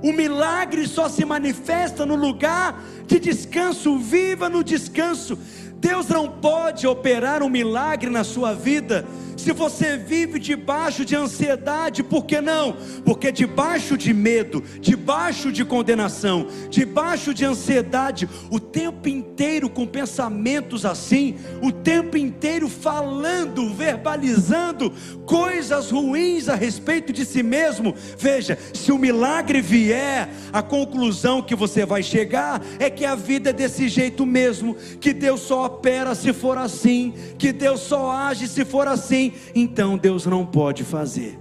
O 0.04 0.12
milagre 0.12 0.86
só 0.86 1.08
se 1.08 1.24
manifesta 1.24 2.06
no 2.06 2.16
lugar 2.16 2.84
de 3.08 3.20
descanso. 3.20 3.98
Viva 3.98 4.50
no 4.50 4.64
descanso. 4.64 5.38
Deus 5.84 6.08
não 6.08 6.30
pode 6.30 6.88
operar 6.88 7.44
um 7.44 7.50
milagre 7.50 8.10
na 8.10 8.24
sua 8.24 8.54
vida 8.54 9.06
se 9.38 9.52
você 9.52 9.98
vive 9.98 10.40
debaixo 10.40 11.04
de 11.04 11.16
ansiedade, 11.16 12.04
por 12.04 12.26
que 12.26 12.40
não? 12.42 12.76
Porque 13.04 13.32
debaixo 13.32 13.98
de 13.98 14.14
medo, 14.14 14.64
debaixo 14.80 15.52
de 15.52 15.66
condenação, 15.66 16.48
debaixo 16.70 17.34
de 17.34 17.46
ansiedade, 17.46 18.30
o 18.50 18.60
tempo 18.60 19.10
inteiro 19.10 19.70
com 19.70 19.86
pensamentos 19.86 20.86
assim, 20.86 21.38
o 21.62 21.72
tempo 21.72 22.18
inteiro 22.18 22.70
falando, 22.70 23.74
verbalizando 23.74 24.92
coisas 25.26 25.92
ruins 25.92 26.50
a 26.50 26.56
respeito 26.56 27.12
de 27.12 27.26
si 27.26 27.44
mesmo. 27.44 27.96
Veja, 28.18 28.58
se 28.74 28.92
o 28.92 28.98
milagre 28.98 29.62
vier, 29.62 30.30
a 30.52 30.62
conclusão 30.62 31.42
que 31.42 31.56
você 31.56 31.86
vai 31.86 32.04
chegar 32.04 32.62
é 32.80 32.90
que 32.90 33.06
a 33.06 33.16
vida 33.16 33.50
é 33.50 33.54
desse 33.54 33.88
jeito 33.88 34.26
mesmo, 34.26 34.76
que 35.00 35.14
Deus 35.14 35.42
só 35.42 35.66
opera 35.66 36.16
se 36.16 36.34
for 36.34 36.58
assim, 36.58 37.14
que 37.38 37.52
Deus 37.52 37.82
só 37.82 38.12
age 38.12 38.48
se 38.48 38.66
for 38.66 38.88
assim 38.88 39.23
então 39.54 39.98
Deus 39.98 40.26
não 40.26 40.46
pode 40.46 40.84
fazer. 40.84 41.40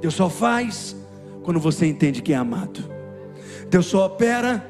Deus 0.00 0.14
só 0.14 0.28
faz 0.28 0.96
quando 1.42 1.60
você 1.60 1.86
entende 1.86 2.22
que 2.22 2.32
é 2.32 2.36
amado. 2.36 2.82
Deus 3.70 3.86
só 3.86 4.06
opera 4.06 4.68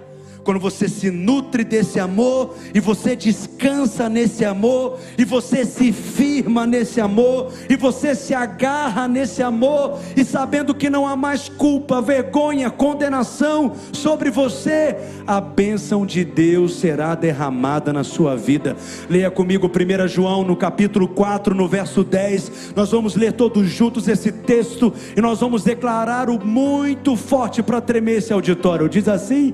quando 0.48 0.60
você 0.60 0.88
se 0.88 1.10
nutre 1.10 1.62
desse 1.62 2.00
amor 2.00 2.54
e 2.74 2.80
você 2.80 3.14
descansa 3.14 4.08
nesse 4.08 4.46
amor 4.46 4.98
e 5.18 5.22
você 5.22 5.62
se 5.66 5.92
firma 5.92 6.66
nesse 6.66 7.02
amor 7.02 7.52
e 7.68 7.76
você 7.76 8.14
se 8.14 8.32
agarra 8.32 9.06
nesse 9.06 9.42
amor 9.42 10.00
e 10.16 10.24
sabendo 10.24 10.74
que 10.74 10.88
não 10.88 11.06
há 11.06 11.14
mais 11.14 11.50
culpa, 11.50 12.00
vergonha, 12.00 12.70
condenação 12.70 13.74
sobre 13.92 14.30
você, 14.30 14.96
a 15.26 15.38
bênção 15.38 16.06
de 16.06 16.24
Deus 16.24 16.76
será 16.76 17.14
derramada 17.14 17.92
na 17.92 18.02
sua 18.02 18.34
vida. 18.34 18.74
Leia 19.10 19.30
comigo 19.30 19.68
1 19.68 20.08
João 20.08 20.44
no 20.44 20.56
capítulo 20.56 21.08
4, 21.08 21.54
no 21.54 21.68
verso 21.68 22.02
10. 22.02 22.72
Nós 22.74 22.90
vamos 22.90 23.16
ler 23.16 23.34
todos 23.34 23.68
juntos 23.68 24.08
esse 24.08 24.32
texto 24.32 24.94
e 25.14 25.20
nós 25.20 25.40
vamos 25.40 25.62
declarar 25.62 26.30
o 26.30 26.42
muito 26.42 27.16
forte 27.16 27.62
para 27.62 27.82
tremer 27.82 28.16
esse 28.16 28.32
auditório. 28.32 28.88
Diz 28.88 29.06
assim: 29.08 29.52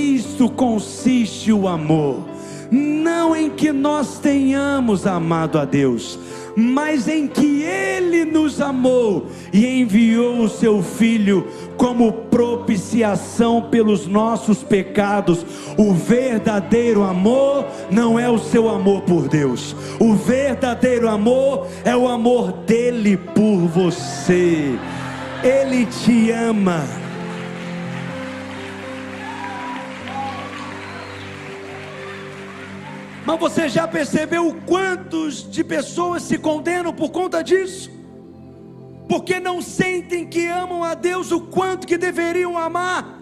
Nisto 0.00 0.48
consiste 0.48 1.52
o 1.52 1.68
amor, 1.68 2.24
não 2.70 3.36
em 3.36 3.50
que 3.50 3.70
nós 3.70 4.18
tenhamos 4.18 5.06
amado 5.06 5.58
a 5.58 5.66
Deus, 5.66 6.18
mas 6.56 7.06
em 7.06 7.28
que 7.28 7.62
Ele 7.62 8.24
nos 8.24 8.62
amou 8.62 9.26
e 9.52 9.66
enviou 9.66 10.38
o 10.38 10.48
Seu 10.48 10.82
Filho 10.82 11.46
como 11.76 12.12
propiciação 12.12 13.68
pelos 13.70 14.06
nossos 14.06 14.62
pecados. 14.62 15.44
O 15.76 15.92
verdadeiro 15.92 17.02
amor 17.02 17.66
não 17.90 18.18
é 18.18 18.28
o 18.28 18.38
seu 18.38 18.70
amor 18.70 19.02
por 19.02 19.28
Deus, 19.28 19.76
o 20.00 20.14
verdadeiro 20.14 21.10
amor 21.10 21.66
é 21.84 21.94
o 21.94 22.08
amor 22.08 22.52
dele 22.52 23.18
por 23.18 23.58
você. 23.68 24.78
Ele 25.44 25.84
te 25.84 26.30
ama. 26.30 26.99
Mas 33.30 33.38
você 33.38 33.68
já 33.68 33.86
percebeu 33.86 34.56
quantos 34.66 35.48
de 35.48 35.62
pessoas 35.62 36.24
se 36.24 36.36
condenam 36.36 36.92
por 36.92 37.10
conta 37.10 37.44
disso? 37.44 37.88
Porque 39.08 39.38
não 39.38 39.62
sentem 39.62 40.26
que 40.26 40.48
amam 40.48 40.82
a 40.82 40.94
Deus 40.94 41.30
o 41.30 41.40
quanto 41.40 41.86
que 41.86 41.96
deveriam 41.96 42.58
amar. 42.58 43.20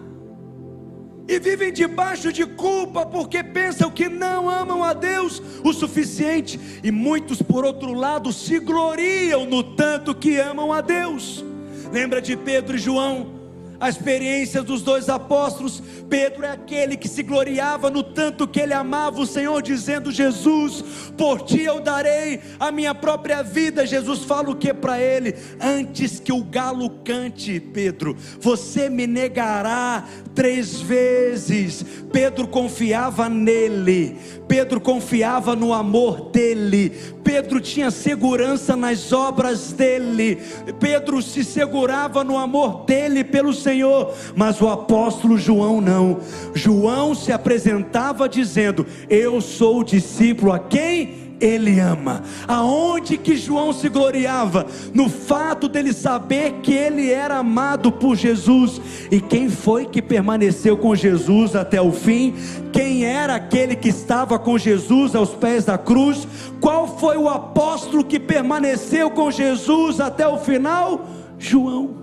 E 1.27 1.37
vivem 1.37 1.71
debaixo 1.71 2.33
de 2.33 2.43
culpa 2.43 3.05
porque 3.05 3.43
pensam 3.43 3.91
que 3.91 4.09
não 4.09 4.49
amam 4.49 4.83
a 4.83 4.93
Deus 4.93 5.43
o 5.63 5.71
suficiente. 5.71 6.59
E 6.83 6.89
muitos, 6.89 7.39
por 7.39 7.63
outro 7.63 7.93
lado, 7.93 8.33
se 8.33 8.57
gloriam 8.57 9.45
no 9.45 9.61
tanto 9.61 10.15
que 10.15 10.37
amam 10.37 10.73
a 10.73 10.81
Deus. 10.81 11.45
Lembra 11.93 12.19
de 12.19 12.35
Pedro 12.35 12.77
e 12.77 12.79
João? 12.79 13.38
A 13.79 13.89
experiência 13.89 14.61
dos 14.61 14.81
dois 14.81 15.09
apóstolos. 15.09 15.81
Pedro 16.09 16.45
é 16.45 16.51
aquele 16.51 16.97
que 16.97 17.07
se 17.07 17.23
gloriava 17.23 17.89
no 17.89 18.03
tanto 18.03 18.47
que 18.47 18.59
ele 18.59 18.73
amava 18.73 19.21
o 19.21 19.25
Senhor, 19.25 19.61
dizendo: 19.61 20.11
Jesus, 20.11 20.83
por 21.17 21.41
ti 21.41 21.61
eu 21.61 21.79
darei 21.79 22.41
a 22.59 22.71
minha 22.71 22.93
própria 22.93 23.41
vida. 23.41 23.85
Jesus 23.85 24.23
fala 24.23 24.49
o 24.49 24.55
que 24.55 24.73
para 24.73 24.99
ele? 25.01 25.35
Antes 25.61 26.19
que 26.19 26.33
o 26.33 26.43
galo 26.43 26.89
cante, 27.03 27.59
Pedro, 27.59 28.15
você 28.39 28.89
me 28.89 29.07
negará 29.07 30.05
três 30.33 30.81
vezes. 30.81 31.85
Pedro 32.11 32.47
confiava 32.47 33.29
nele, 33.29 34.17
Pedro 34.49 34.81
confiava 34.81 35.55
no 35.55 35.71
amor 35.71 36.31
dele, 36.31 36.91
Pedro 37.23 37.61
tinha 37.61 37.91
segurança 37.91 38.75
nas 38.75 39.13
obras 39.13 39.71
dele, 39.71 40.39
Pedro 40.79 41.21
se 41.21 41.43
segurava 41.43 42.23
no 42.23 42.35
amor 42.35 42.83
dele 42.83 43.23
pelo 43.23 43.53
Senhor, 43.53 44.11
mas 44.35 44.59
o 44.59 44.67
apóstolo 44.67 45.37
João 45.37 45.79
não. 45.79 46.19
João 46.55 47.13
se 47.13 47.31
apresentava 47.31 48.27
dizendo: 48.27 48.87
Eu 49.07 49.39
sou 49.39 49.81
o 49.81 49.83
discípulo 49.83 50.51
a 50.51 50.57
quem 50.57 51.29
ele 51.39 51.79
ama. 51.79 52.23
Aonde 52.47 53.17
que 53.17 53.35
João 53.35 53.71
se 53.71 53.89
gloriava? 53.89 54.65
No 54.93 55.09
fato 55.09 55.67
dele 55.67 55.93
saber 55.93 56.55
que 56.61 56.73
ele 56.73 57.09
era 57.09 57.37
amado 57.37 57.91
por 57.91 58.15
Jesus. 58.15 58.81
E 59.09 59.21
quem 59.21 59.49
foi 59.49 59.85
que 59.85 60.01
permaneceu 60.01 60.77
com 60.77 60.95
Jesus 60.95 61.55
até 61.55 61.81
o 61.81 61.91
fim? 61.91 62.33
Quem 62.71 62.88
era 63.03 63.35
aquele 63.35 63.75
que 63.75 63.89
estava 63.89 64.37
com 64.39 64.57
Jesus 64.57 65.15
aos 65.15 65.29
pés 65.29 65.65
da 65.65 65.77
cruz? 65.77 66.27
Qual 66.59 66.87
foi 66.97 67.17
o 67.17 67.29
apóstolo 67.29 68.03
que 68.03 68.19
permaneceu 68.19 69.09
com 69.09 69.31
Jesus 69.31 69.99
até 69.99 70.27
o 70.27 70.37
final? 70.37 71.05
João. 71.37 71.95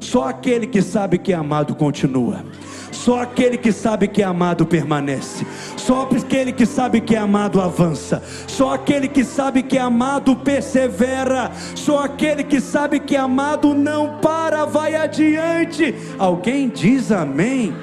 Só 0.00 0.28
aquele 0.28 0.66
que 0.66 0.82
sabe 0.82 1.18
que 1.18 1.32
é 1.32 1.36
amado 1.36 1.74
continua. 1.74 2.44
Só 2.90 3.20
aquele 3.20 3.58
que 3.58 3.72
sabe 3.72 4.06
que 4.06 4.22
é 4.22 4.24
amado 4.24 4.64
permanece. 4.64 5.46
Só 5.76 6.02
aquele 6.02 6.52
que 6.52 6.64
sabe 6.64 7.00
que 7.00 7.14
é 7.14 7.18
amado 7.18 7.60
avança. 7.60 8.22
Só 8.46 8.72
aquele 8.72 9.08
que 9.08 9.24
sabe 9.24 9.62
que 9.62 9.76
é 9.76 9.80
amado 9.80 10.36
persevera. 10.36 11.50
Só 11.74 12.04
aquele 12.04 12.44
que 12.44 12.60
sabe 12.60 13.00
que 13.00 13.16
é 13.16 13.18
amado 13.18 13.74
não 13.74 14.18
para, 14.20 14.64
vai 14.64 14.94
adiante. 14.94 15.94
Alguém 16.18 16.68
diz 16.68 17.10
amém? 17.10 17.74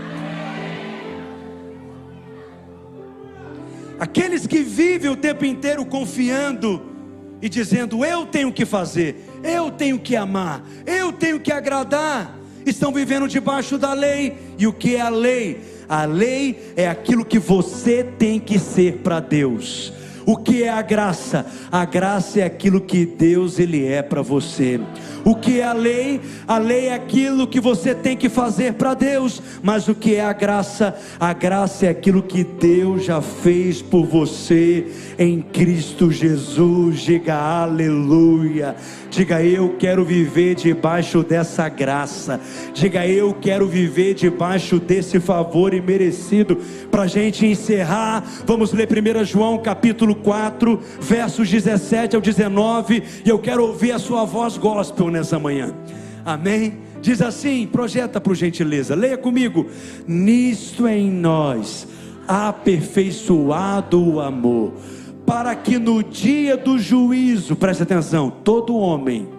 Aqueles 4.02 4.48
que 4.48 4.64
vivem 4.64 5.10
o 5.10 5.16
tempo 5.16 5.46
inteiro 5.46 5.86
confiando 5.86 6.82
e 7.42 7.48
dizendo: 7.48 8.04
Eu 8.04 8.26
tenho 8.26 8.52
que 8.52 8.66
fazer, 8.66 9.24
eu 9.44 9.72
tenho 9.72 9.98
que 9.98 10.16
amar, 10.16 10.62
eu 10.86 11.14
tenho 11.14 11.40
que 11.40 11.52
agradar 11.52 12.42
estão 12.66 12.92
vivendo 12.92 13.28
debaixo 13.28 13.78
da 13.78 13.94
lei. 13.94 14.38
E 14.58 14.68
o 14.68 14.74
que 14.74 14.96
é 14.96 15.02
a 15.02 15.10
lei? 15.10 15.62
A 15.88 16.06
lei 16.06 16.74
é 16.76 16.88
aquilo 16.88 17.26
que 17.26 17.40
você 17.40 18.04
tem 18.04 18.40
que 18.40 18.60
ser 18.60 18.98
para 18.98 19.20
Deus. 19.20 19.94
O 20.26 20.38
que 20.38 20.64
é 20.64 20.70
a 20.70 20.82
graça? 20.82 21.46
A 21.72 21.86
graça 21.86 22.40
é 22.40 22.44
aquilo 22.44 22.82
que 22.82 23.06
Deus 23.06 23.60
ele 23.60 23.86
é 23.86 24.02
para 24.02 24.22
você. 24.22 24.80
O 25.24 25.36
que 25.36 25.60
é 25.60 25.64
a 25.64 25.74
lei? 25.74 26.20
A 26.48 26.58
lei 26.58 26.88
é 26.88 26.94
aquilo 26.94 27.48
que 27.48 27.60
você 27.60 27.94
tem 27.94 28.18
que 28.18 28.30
fazer 28.30 28.74
para 28.74 28.94
Deus. 28.94 29.42
Mas 29.62 29.88
o 29.88 29.96
que 29.96 30.16
é 30.16 30.26
a 30.26 30.34
graça? 30.34 30.96
A 31.20 31.34
graça 31.34 31.86
é 31.86 31.90
aquilo 31.90 32.24
que 32.24 32.44
Deus 32.44 33.06
já 33.06 33.22
fez 33.22 33.82
por 33.82 34.06
você 34.06 34.88
em 35.18 35.42
Cristo 35.42 36.12
Jesus. 36.12 37.02
Diga 37.02 37.36
aleluia. 37.36 38.76
Diga 39.10 39.44
eu 39.44 39.76
quero 39.78 40.06
viver 40.06 40.56
debaixo 40.56 41.22
dessa 41.22 41.68
graça. 41.70 42.40
Diga 42.74 43.06
eu 43.06 43.34
quero 43.34 43.68
viver 43.68 44.14
debaixo 44.14 44.80
desse 44.80 45.20
favor 45.20 45.74
imerecido. 45.74 46.58
Para 46.90 47.04
a 47.04 47.08
gente 47.08 47.46
encerrar, 47.46 48.24
vamos 48.46 48.74
ler 48.74 48.88
1 48.88 49.26
João 49.26 49.58
capítulo 49.58 50.11
4, 50.16 50.80
versos 51.00 51.50
17 51.50 52.16
ao 52.16 52.22
19. 52.22 53.04
E 53.26 53.30
eu 53.30 53.40
quero 53.40 53.66
ouvir 53.66 53.92
a 53.92 54.00
sua 54.00 54.26
voz 54.26 54.58
gospel 54.58 55.10
nessa 55.10 55.38
manhã. 55.40 55.74
Amém? 56.26 56.80
Diz 57.02 57.22
assim, 57.22 57.68
projeta 57.68 58.22
por 58.22 58.36
gentileza, 58.36 58.96
leia 58.96 59.18
comigo. 59.18 59.66
Nisto 60.08 60.88
em 60.88 61.10
nós, 61.10 61.88
aperfeiçoado 62.28 64.04
o 64.04 64.20
amor 64.20 64.74
para 65.32 65.56
que 65.56 65.80
no 65.80 66.04
dia 66.04 66.58
do 66.58 66.78
juízo, 66.78 67.56
preste 67.56 67.84
atenção, 67.84 68.30
todo 68.30 68.76
homem 68.76 69.30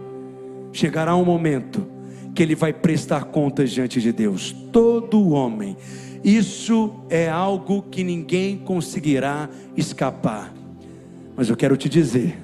chegará 0.72 1.14
um 1.14 1.24
momento 1.24 1.86
que 2.34 2.42
ele 2.42 2.54
vai 2.54 2.72
prestar 2.72 3.24
contas 3.24 3.70
diante 3.70 4.00
de 4.00 4.10
Deus. 4.10 4.56
Todo 4.72 5.30
homem. 5.32 5.76
Isso 6.24 6.94
é 7.10 7.28
algo 7.28 7.82
que 7.82 8.02
ninguém 8.02 8.56
conseguirá 8.56 9.50
escapar. 9.76 10.54
Mas 11.42 11.50
eu 11.50 11.56
quero 11.56 11.76
te 11.76 11.88
dizer, 11.88 12.38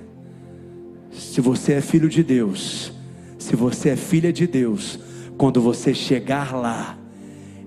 se 1.12 1.40
você 1.40 1.74
é 1.74 1.80
filho 1.80 2.08
de 2.08 2.20
Deus, 2.20 2.92
se 3.38 3.54
você 3.54 3.90
é 3.90 3.96
filha 3.96 4.32
de 4.32 4.44
Deus, 4.44 4.98
quando 5.37 5.61
você 5.61 5.94
chegar 5.94 6.52
lá, 6.52 6.98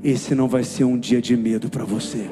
esse 0.04 0.36
não 0.36 0.50
vai 0.50 0.66
ser 0.66 0.84
um 0.84 1.00
dia 1.00 1.22
de 1.22 1.38
medo 1.38 1.70
para 1.70 1.86
você. 1.86 2.30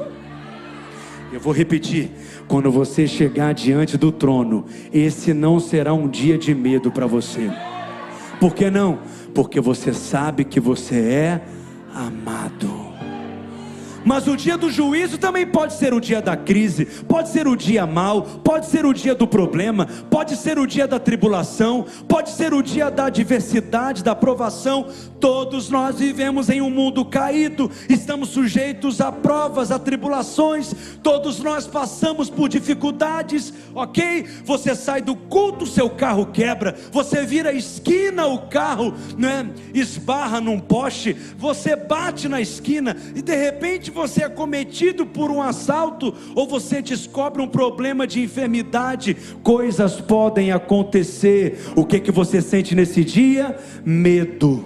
Eu 1.32 1.40
vou 1.40 1.54
repetir: 1.54 2.12
quando 2.46 2.70
você 2.70 3.08
chegar 3.08 3.54
diante 3.54 3.98
do 3.98 4.12
trono, 4.12 4.66
esse 4.92 5.34
não 5.34 5.62
será 5.62 5.94
um 5.94 6.10
dia 6.10 6.38
de 6.38 6.54
medo 6.54 6.92
para 6.92 7.08
você. 7.08 7.50
Por 8.38 8.54
que 8.54 8.70
não? 8.70 9.00
Porque 9.34 9.62
você 9.62 9.94
sabe 9.94 10.44
que 10.44 10.60
você 10.60 10.96
é 11.00 11.42
amado. 11.96 12.79
Mas 14.06 14.28
o 14.28 14.36
dia 14.36 14.58
do 14.58 14.72
juízo 14.72 15.18
também 15.18 15.46
pode 15.46 15.74
ser 15.74 15.94
o 15.94 16.00
dia 16.00 16.22
da 16.22 16.36
crise, 16.36 16.86
pode 16.86 17.30
ser 17.30 17.48
o 17.48 17.56
dia 17.56 17.86
mau, 17.86 18.22
pode 18.22 18.68
ser 18.68 18.86
o 18.86 18.94
dia 18.94 19.14
do 19.14 19.28
problema, 19.28 19.88
pode 20.10 20.36
ser 20.36 20.58
o 20.58 20.66
dia 20.66 20.88
da 20.88 21.00
tribulação, 21.00 21.86
pode 22.08 22.30
ser 22.32 22.54
o 22.54 22.62
dia 22.62 22.90
da 22.90 23.06
adversidade, 23.06 24.04
da 24.04 24.16
provação. 24.16 24.88
Todos 25.20 25.70
nós 25.70 26.00
vivemos 26.00 26.50
em 26.50 26.62
um 26.62 26.70
mundo 26.70 27.04
caído, 27.04 27.70
estamos 27.90 28.30
sujeitos 28.30 29.02
a 29.02 29.12
provas, 29.12 29.72
a 29.72 29.78
tribulações, 29.78 30.74
todos 31.04 31.40
nós 31.40 31.68
passamos 31.68 32.30
por 32.30 32.48
dificuldades, 32.48 33.54
ok? 33.76 34.26
Você 34.46 34.76
sai 34.76 35.02
do 35.02 35.16
culto, 35.16 35.66
seu 35.66 35.90
carro 35.90 36.28
quebra, 36.28 36.76
você 36.92 37.26
vira 37.26 37.50
a 37.50 37.54
esquina, 37.54 38.28
o 38.28 38.48
carro 38.48 38.94
né, 39.18 39.50
esbarra 39.74 40.40
num 40.40 40.60
poste, 40.60 41.14
você 41.38 41.76
bate 41.76 42.28
na 42.30 42.40
esquina 42.40 42.96
e 43.16 43.22
de 43.22 43.36
repente 43.36 43.89
você 43.90 44.24
é 44.24 44.30
cometido 44.30 45.06
por 45.06 45.32
um 45.32 45.42
assalto 45.42 46.14
ou 46.36 46.48
você 46.48 46.82
descobre 46.82 47.42
um 47.42 47.48
problema 47.48 48.06
de 48.06 48.22
enfermidade, 48.22 49.16
coisas 49.44 50.00
podem 50.00 50.52
acontecer. 50.52 51.60
O 51.76 51.86
que 51.86 52.00
que 52.00 52.12
você 52.12 52.42
sente 52.42 52.76
nesse 52.76 53.04
dia? 53.04 53.58
Medo. 53.86 54.64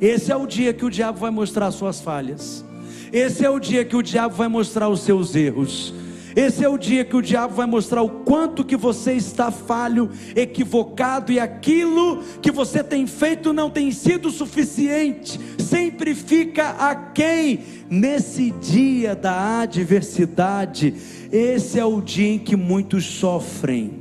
Esse 0.00 0.32
é 0.32 0.36
o 0.36 0.46
dia 0.46 0.72
que 0.72 0.84
o 0.84 0.90
diabo 0.90 1.18
vai 1.18 1.30
mostrar 1.30 1.70
suas 1.70 2.00
falhas. 2.00 2.64
Esse 3.12 3.44
é 3.44 3.50
o 3.50 3.58
dia 3.58 3.84
que 3.84 3.96
o 3.96 4.02
diabo 4.02 4.34
vai 4.34 4.48
mostrar 4.48 4.88
os 4.88 5.00
seus 5.00 5.34
erros. 5.34 5.92
Esse 6.34 6.64
é 6.64 6.68
o 6.68 6.78
dia 6.78 7.04
que 7.04 7.16
o 7.16 7.22
diabo 7.22 7.54
vai 7.54 7.66
mostrar 7.66 8.02
o 8.02 8.08
quanto 8.08 8.64
que 8.64 8.76
você 8.76 9.14
está 9.14 9.50
falho, 9.50 10.10
equivocado 10.34 11.32
e 11.32 11.40
aquilo 11.40 12.22
que 12.40 12.50
você 12.50 12.82
tem 12.82 13.06
feito 13.06 13.52
não 13.52 13.70
tem 13.70 13.90
sido 13.90 14.30
suficiente, 14.30 15.40
sempre 15.58 16.14
fica 16.14 16.70
aquém 16.70 17.60
nesse 17.88 18.50
dia 18.50 19.14
da 19.14 19.60
adversidade. 19.60 20.94
Esse 21.32 21.78
é 21.78 21.84
o 21.84 22.00
dia 22.00 22.28
em 22.28 22.38
que 22.38 22.56
muitos 22.56 23.04
sofrem 23.04 24.00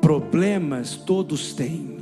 Problemas 0.00 0.94
todos 0.94 1.52
têm. 1.52 1.98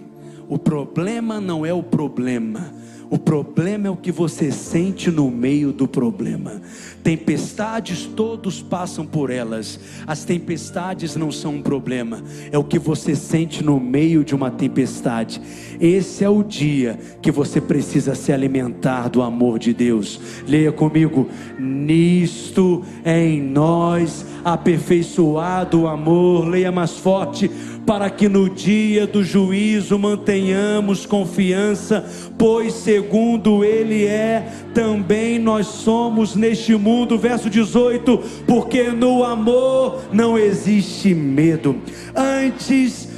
O 0.48 0.58
problema 0.58 1.40
não 1.40 1.64
é 1.64 1.72
o 1.72 1.82
problema. 1.82 2.72
O 3.08 3.18
problema 3.18 3.86
é 3.86 3.90
o 3.90 3.96
que 3.96 4.12
você 4.12 4.50
sente 4.52 5.10
no 5.10 5.30
meio 5.30 5.72
do 5.72 5.88
problema. 5.88 6.60
Tempestades 7.06 8.04
todos 8.04 8.60
passam 8.60 9.06
por 9.06 9.30
elas. 9.30 9.78
As 10.08 10.24
tempestades 10.24 11.14
não 11.14 11.30
são 11.30 11.54
um 11.54 11.62
problema, 11.62 12.20
é 12.50 12.58
o 12.58 12.64
que 12.64 12.80
você 12.80 13.14
sente 13.14 13.62
no 13.62 13.78
meio 13.78 14.24
de 14.24 14.34
uma 14.34 14.50
tempestade. 14.50 15.40
Esse 15.80 16.24
é 16.24 16.28
o 16.28 16.42
dia 16.42 16.98
que 17.22 17.30
você 17.30 17.60
precisa 17.60 18.16
se 18.16 18.32
alimentar 18.32 19.08
do 19.08 19.22
amor 19.22 19.60
de 19.60 19.72
Deus. 19.72 20.20
Leia 20.48 20.72
comigo: 20.72 21.28
Nisto 21.56 22.82
é 23.04 23.24
em 23.24 23.40
nós 23.40 24.26
aperfeiçoado 24.44 25.82
o 25.82 25.86
amor. 25.86 26.48
Leia 26.48 26.72
mais 26.72 26.98
forte 26.98 27.48
para 27.86 28.10
que 28.10 28.28
no 28.28 28.50
dia 28.50 29.06
do 29.06 29.22
juízo 29.22 29.96
mantenhamos 29.96 31.06
confiança, 31.06 32.04
pois 32.36 32.74
segundo 32.74 33.64
Ele 33.64 34.04
é, 34.04 34.44
também 34.74 35.38
nós 35.38 35.68
somos 35.68 36.34
neste 36.34 36.74
mundo. 36.74 36.95
Verso 37.18 37.50
18: 37.50 38.18
porque 38.46 38.84
no 38.84 39.22
amor 39.24 40.02
não 40.12 40.38
existe 40.38 41.14
medo, 41.14 41.76
antes 42.14 43.08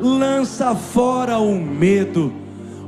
lança 0.00 0.74
fora 0.74 1.38
o 1.38 1.54
medo. 1.60 2.32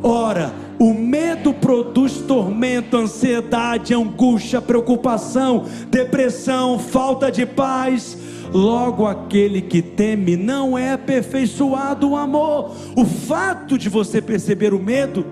Ora, 0.03 0.53
o 0.79 0.93
medo 0.93 1.53
produz 1.55 2.15
tormento, 2.15 2.97
ansiedade, 2.97 3.95
angústia, 3.95 4.61
preocupação, 4.61 5.67
depressão, 5.91 6.79
falta 6.79 7.31
de 7.31 7.47
paz 7.47 8.19
Logo, 8.53 9.07
aquele 9.07 9.63
que 9.63 9.81
teme 9.81 10.37
não 10.37 10.77
é 10.77 10.93
aperfeiçoado 10.93 12.11
o 12.11 12.17
amor. 12.17 12.77
O 12.95 13.05
fato 13.05 13.79
de 13.79 13.89
você 13.89 14.21
perceber 14.21 14.75
o 14.75 14.79
medo 14.79 15.25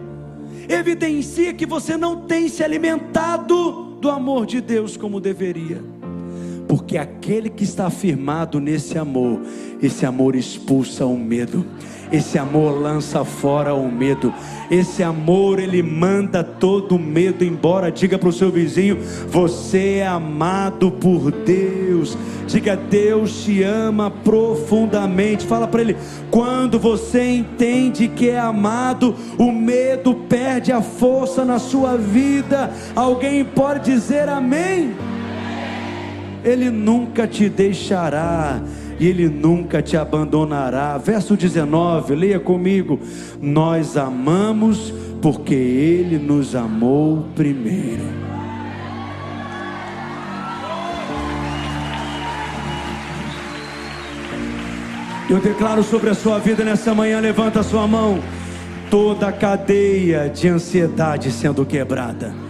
evidencia 0.71 1.53
que 1.53 1.67
você 1.67 1.97
não 1.97 2.23
tem 2.23 2.49
se 2.49 2.63
alimentado 2.63 3.97
do 4.01 4.09
amor 4.09 4.47
de 4.47 4.61
Deus 4.61 4.97
como 4.97 5.21
deveria. 5.21 5.83
Porque 6.69 6.97
aquele 6.97 7.51
que 7.51 7.65
está 7.65 7.91
firmado 7.91 8.61
nesse 8.61 8.97
amor, 8.97 9.41
esse 9.83 10.07
amor 10.07 10.37
expulsa 10.37 11.05
o 11.05 11.19
medo. 11.19 11.67
Esse 12.13 12.39
amor 12.39 12.81
lança 12.81 13.25
fora 13.25 13.75
o 13.75 13.91
medo. 13.91 14.35
Esse 14.71 15.03
amor 15.03 15.61
ele 15.61 15.83
manda 15.83 16.43
todo 16.43 16.99
medo 16.99 17.45
embora. 17.45 17.91
Diga 17.91 18.19
para 18.19 18.29
o 18.29 18.33
seu 18.33 18.51
vizinho: 18.51 18.99
você 19.29 19.99
é 19.99 20.07
amado 20.07 20.91
por 20.91 21.31
Deus. 21.31 22.19
Diga, 22.47 22.77
Deus 22.77 23.45
te 23.45 23.63
ama 23.63 24.11
profundamente. 24.11 25.47
Fala 25.47 25.69
para 25.69 25.83
ele: 25.83 25.97
quando 26.31 26.81
você 26.81 27.23
entende 27.31 28.09
que 28.09 28.29
é 28.29 28.41
amado, 28.41 29.15
o 29.39 29.53
medo 29.53 30.15
perde 30.15 30.73
a 30.73 30.83
força 30.83 31.45
na 31.45 31.61
sua 31.61 31.97
vida. 31.97 32.73
Alguém 32.97 33.45
pode 33.45 33.85
dizer 33.93 34.29
amém? 34.29 34.95
Ele 36.43 36.71
nunca 36.71 37.27
te 37.27 37.49
deixará 37.49 38.61
e 39.01 39.07
Ele 39.07 39.29
nunca 39.29 39.81
te 39.81 39.97
abandonará. 39.97 40.99
Verso 40.99 41.35
19, 41.35 42.15
leia 42.15 42.39
comigo. 42.39 43.01
Nós 43.41 43.97
amamos 43.97 44.93
porque 45.23 45.55
Ele 45.55 46.19
nos 46.19 46.55
amou 46.55 47.25
primeiro. 47.35 48.21
Eu 55.31 55.39
declaro 55.41 55.83
sobre 55.83 56.11
a 56.11 56.15
sua 56.15 56.39
vida 56.39 56.63
nessa 56.63 56.95
manhã, 56.95 57.21
levanta 57.21 57.61
a 57.61 57.63
sua 57.63 57.87
mão. 57.87 58.19
Toda 58.91 59.29
a 59.29 59.33
cadeia 59.33 60.29
de 60.29 60.49
ansiedade 60.49 61.31
sendo 61.31 61.65
quebrada 61.65 62.50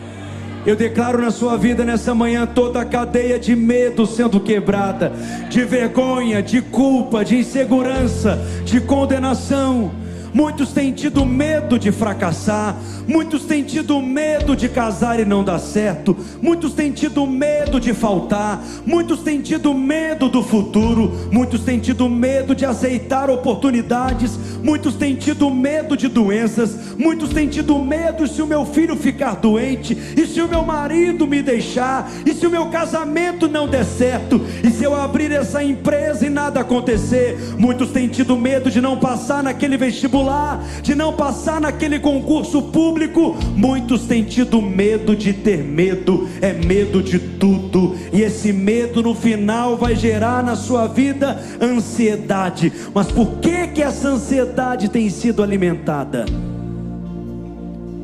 eu 0.67 0.77
declaro 0.77 1.21
na 1.21 1.31
sua 1.31 1.57
vida 1.57 1.85
nessa 1.85 2.15
manhã 2.15 2.47
toda 2.47 2.81
a 2.81 2.85
cadeia 2.85 3.39
de 3.39 3.57
medo 3.57 4.07
sendo 4.07 4.39
quebrada, 4.41 5.13
de 5.49 5.65
vergonha, 5.65 6.43
de 6.43 6.61
culpa, 6.61 7.25
de 7.25 7.37
insegurança, 7.39 8.39
de 8.65 8.81
condenação. 8.81 9.91
Muitos 10.33 10.73
têm 10.73 10.93
tido 10.93 11.27
medo 11.27 11.77
de 11.77 11.91
fracassar, 11.91 12.77
muitos 13.07 13.45
têm 13.45 13.65
tido 13.65 14.01
medo 14.01 14.55
de 14.55 14.69
casar 14.69 15.19
e 15.19 15.25
não 15.25 15.43
dar 15.43 15.59
certo, 15.59 16.17
muitos 16.41 16.73
têm 16.73 16.93
tido 16.93 17.27
medo 17.27 17.81
de 17.81 17.93
faltar, 17.93 18.63
muitos 18.87 19.23
têm 19.23 19.41
tido 19.41 19.75
medo 19.75 20.29
do 20.29 20.41
futuro, 20.43 21.13
muitos 21.33 21.63
têm 21.63 21.81
tido 21.81 22.09
medo 22.09 22.55
de 22.55 22.65
aceitar 22.65 23.29
oportunidades, 23.29 24.39
muitos 24.63 24.95
têm 24.95 25.17
tido 25.17 25.51
medo 25.51 25.97
de 25.97 26.07
doenças, 26.07 26.97
muitos 26.97 27.31
têm 27.31 27.49
tido 27.49 27.77
medo 27.81 28.29
se 28.29 28.41
o 28.41 28.47
meu 28.47 28.65
filho 28.65 28.95
ficar 28.95 29.35
doente, 29.35 29.99
e 30.17 30.27
se 30.27 30.41
o 30.41 30.49
meu 30.49 30.63
marido 30.63 31.27
me 31.27 31.43
deixar, 31.43 32.09
e 32.25 32.33
se 32.33 32.47
o 32.47 32.51
meu 32.51 32.67
casamento 32.67 33.49
não 33.49 33.67
der 33.67 33.85
certo, 33.85 34.41
e 34.63 34.71
se 34.71 34.85
eu 34.85 34.95
abrir 34.95 35.33
essa 35.33 35.63
empresa 35.63 36.25
e 36.25 36.31
nada 36.31 36.61
acontecer, 36.61 37.37
muitos 37.59 37.91
têm 37.91 38.07
tido 38.07 38.37
medo 38.37 38.71
de 38.71 38.81
não 38.81 38.97
passar 38.97 39.43
naquele 39.43 39.77
vestibular 39.77 40.20
vestibular, 40.21 40.63
de 40.83 40.95
não 40.95 41.13
passar 41.13 41.61
naquele 41.61 41.99
concurso 41.99 42.63
público. 42.63 43.37
Muitos 43.57 44.07
têm 44.07 44.23
tido 44.25 44.61
medo 44.61 45.17
de 45.17 45.33
ter 45.33 45.63
medo, 45.63 46.29
é 46.41 46.53
medo 46.53 47.03
de 47.03 47.19
tudo, 47.19 47.95
e 48.13 48.23
esse 48.23 48.53
medo 48.53 49.03
no 49.03 49.15
final 49.15 49.77
vai 49.77 49.97
gerar 49.97 50.43
na 50.43 50.57
sua 50.57 50.87
vida 50.87 51.41
ansiedade. 51.61 52.73
Mas 52.95 53.11
por 53.11 53.39
que 53.39 53.69
que 53.69 53.83
essa 53.83 54.09
ansiedade 54.09 54.89
tem 54.89 55.09
sido 55.09 55.43
alimentada? 55.43 56.27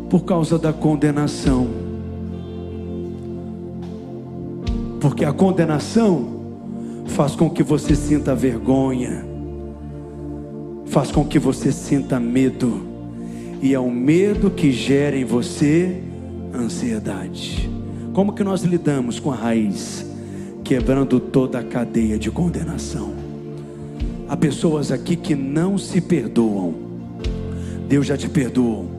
Por 0.08 0.24
causa 0.24 0.58
da 0.58 0.72
condenação. 0.72 1.68
Porque 5.00 5.24
a 5.24 5.32
condenação 5.32 6.36
faz 7.08 7.34
com 7.34 7.50
que 7.50 7.62
você 7.62 7.94
sinta 7.94 8.34
vergonha 8.34 9.35
faz 10.96 11.12
com 11.12 11.26
que 11.26 11.38
você 11.38 11.70
sinta 11.70 12.18
medo, 12.18 12.80
e 13.60 13.74
é 13.74 13.78
o 13.78 13.90
medo 13.90 14.50
que 14.50 14.72
gera 14.72 15.14
em 15.14 15.26
você 15.26 16.00
ansiedade. 16.54 17.68
Como 18.14 18.32
que 18.32 18.42
nós 18.42 18.62
lidamos 18.62 19.20
com 19.20 19.30
a 19.30 19.36
raiz? 19.36 20.06
Quebrando 20.64 21.20
toda 21.20 21.58
a 21.58 21.62
cadeia 21.62 22.18
de 22.18 22.30
condenação. 22.30 23.12
Há 24.26 24.38
pessoas 24.38 24.90
aqui 24.90 25.16
que 25.16 25.34
não 25.34 25.76
se 25.76 26.00
perdoam. 26.00 26.74
Deus 27.86 28.06
já 28.06 28.16
te 28.16 28.30
perdoou, 28.30 28.90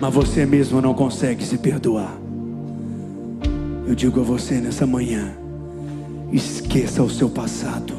mas 0.00 0.12
você 0.12 0.44
mesmo 0.44 0.80
não 0.80 0.92
consegue 0.92 1.44
se 1.44 1.56
perdoar. 1.56 2.18
Eu 3.86 3.94
digo 3.94 4.18
a 4.18 4.24
você 4.24 4.54
nessa 4.54 4.84
manhã: 4.84 5.36
esqueça 6.32 7.00
o 7.00 7.08
seu 7.08 7.30
passado. 7.30 7.94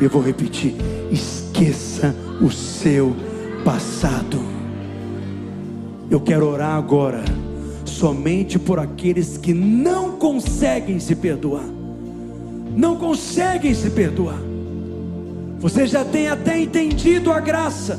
Eu 0.00 0.08
vou 0.08 0.22
repetir: 0.22 0.72
esqueça 1.10 1.45
o 2.40 2.50
seu 2.50 3.14
passado. 3.64 4.40
Eu 6.10 6.20
quero 6.20 6.48
orar 6.48 6.76
agora, 6.76 7.24
somente 7.84 8.58
por 8.58 8.78
aqueles 8.78 9.38
que 9.38 9.52
não 9.52 10.12
conseguem 10.12 10.98
se 10.98 11.14
perdoar. 11.16 11.64
Não 12.76 12.96
conseguem 12.96 13.74
se 13.74 13.90
perdoar. 13.90 14.38
Você 15.58 15.86
já 15.86 16.04
tem 16.04 16.28
até 16.28 16.60
entendido 16.60 17.32
a 17.32 17.40
graça, 17.40 17.98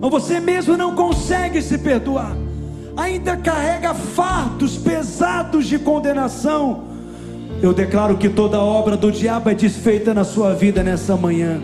mas 0.00 0.10
você 0.10 0.38
mesmo 0.38 0.76
não 0.76 0.94
consegue 0.94 1.60
se 1.60 1.78
perdoar. 1.78 2.36
Ainda 2.96 3.36
carrega 3.36 3.92
fardos 3.92 4.76
pesados 4.76 5.66
de 5.66 5.78
condenação 5.78 6.94
eu 7.64 7.72
declaro 7.72 8.18
que 8.18 8.28
toda 8.28 8.60
obra 8.60 8.94
do 8.94 9.10
diabo 9.10 9.48
é 9.48 9.54
desfeita 9.54 10.12
na 10.12 10.22
sua 10.22 10.54
vida 10.54 10.82
nessa 10.82 11.16
manhã. 11.16 11.62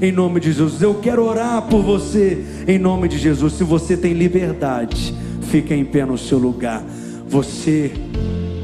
Em 0.00 0.12
nome 0.12 0.40
de 0.40 0.52
Jesus, 0.52 0.82
eu 0.82 0.94
quero 0.94 1.24
orar 1.24 1.62
por 1.62 1.82
você. 1.82 2.44
Em 2.66 2.78
nome 2.78 3.08
de 3.08 3.18
Jesus, 3.18 3.54
se 3.54 3.64
você 3.64 3.96
tem 3.96 4.12
liberdade, 4.12 5.14
fique 5.50 5.72
em 5.72 5.84
pé 5.84 6.04
no 6.04 6.18
seu 6.18 6.38
lugar. 6.38 6.84
Você 7.28 7.92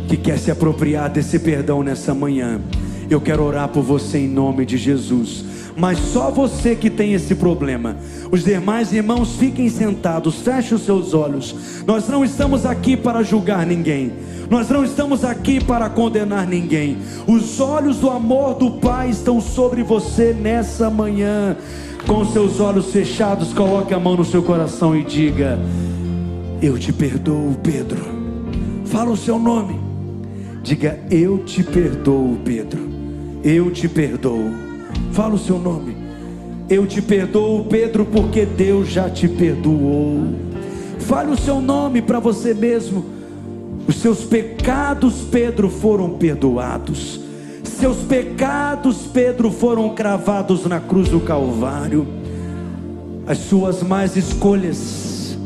que 0.09 0.17
quer 0.17 0.39
se 0.39 0.51
apropriar 0.51 1.09
desse 1.11 1.39
perdão 1.39 1.83
nessa 1.83 2.15
manhã, 2.15 2.61
eu 3.09 3.21
quero 3.21 3.43
orar 3.43 3.69
por 3.69 3.83
você 3.83 4.19
em 4.19 4.29
nome 4.29 4.67
de 4.67 4.77
Jesus 4.77 5.50
mas 5.81 5.99
só 5.99 6.31
você 6.31 6.77
que 6.77 6.91
tem 6.91 7.15
esse 7.15 7.35
problema. 7.35 7.97
Os 8.31 8.45
demais 8.45 8.93
irmãos 8.93 9.37
fiquem 9.37 9.71
sentados, 9.71 10.43
feche 10.43 10.75
os 10.75 10.85
seus 10.85 11.15
olhos. 11.15 11.57
Nós 11.87 12.07
não 12.07 12.23
estamos 12.23 12.67
aqui 12.67 12.99
para 12.99 13.23
julgar 13.23 13.65
ninguém. 13.65 14.13
Nós 14.51 14.69
não 14.69 14.85
estamos 14.85 15.25
aqui 15.25 15.59
para 15.59 15.89
condenar 15.89 16.47
ninguém. 16.47 16.99
Os 17.27 17.61
olhos 17.61 17.97
do 17.97 18.11
amor 18.11 18.57
do 18.57 18.73
Pai 18.73 19.09
estão 19.09 19.41
sobre 19.41 19.83
você 19.83 20.35
nessa 20.35 20.91
manhã. 20.91 21.57
Com 22.07 22.27
seus 22.27 22.61
olhos 22.61 22.93
fechados, 22.93 23.55
coloque 23.55 23.95
a 23.95 23.99
mão 23.99 24.17
no 24.17 24.25
seu 24.25 24.43
coração 24.43 24.95
e 24.95 25.03
diga: 25.03 25.59
Eu 26.61 26.79
te 26.79 26.93
perdoo, 26.93 27.57
Pedro. 27.63 28.05
Fala 28.85 29.11
o 29.11 29.17
seu 29.17 29.39
nome. 29.39 29.81
Diga: 30.63 31.01
Eu 31.11 31.39
te 31.39 31.63
perdoo, 31.63 32.39
Pedro. 32.45 32.87
Eu 33.43 33.71
te 33.71 33.89
perdoo. 33.89 34.70
Fala 35.13 35.35
o 35.35 35.39
seu 35.39 35.59
nome. 35.59 35.97
Eu 36.69 36.87
te 36.87 37.03
perdoo, 37.03 37.65
Pedro, 37.65 38.05
porque 38.05 38.47
Deus 38.47 38.89
já 38.89 39.11
te 39.11 39.27
perdoou. 39.27 40.35
Fale 41.01 41.33
o 41.33 41.37
seu 41.37 41.61
nome 41.61 42.01
para 42.01 42.21
você 42.21 42.55
mesmo. 42.55 43.05
Os 43.89 43.97
seus 43.97 44.23
pecados, 44.25 45.23
Pedro, 45.31 45.69
foram 45.69 46.11
perdoados. 46.11 47.21
Seus 47.65 47.97
pecados, 47.97 48.99
Pedro, 49.13 49.51
foram 49.51 49.95
cravados 49.95 50.65
na 50.67 50.79
cruz 50.79 51.09
do 51.09 51.19
Calvário. 51.19 52.07
As 53.27 53.39
suas 53.39 53.83
más 53.83 54.17
escolhas, 54.17 55.37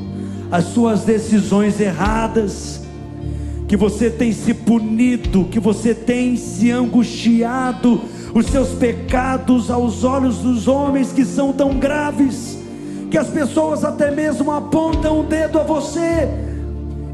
as 0.51 0.65
suas 0.67 1.05
decisões 1.05 1.81
erradas, 1.81 2.84
que 3.67 3.77
você 3.77 4.11
tem 4.11 4.33
se 4.33 4.53
punido, 4.53 5.45
que 5.45 5.59
você 5.59 5.95
tem 5.95 6.37
se 6.37 6.71
angustiado, 6.71 8.01
os 8.35 8.47
seus 8.47 8.71
pecados 8.71 9.71
aos 9.71 10.05
olhos 10.05 10.39
dos 10.39 10.69
homens 10.69 11.13
que 11.13 11.25
são 11.25 11.53
tão 11.53 11.79
graves, 11.79 12.59
que 13.11 13.17
as 13.17 13.29
pessoas 13.29 13.85
até 13.85 14.11
mesmo 14.11 14.51
apontam 14.51 15.21
o 15.21 15.23
dedo 15.23 15.59
a 15.59 15.63
você, 15.63 16.29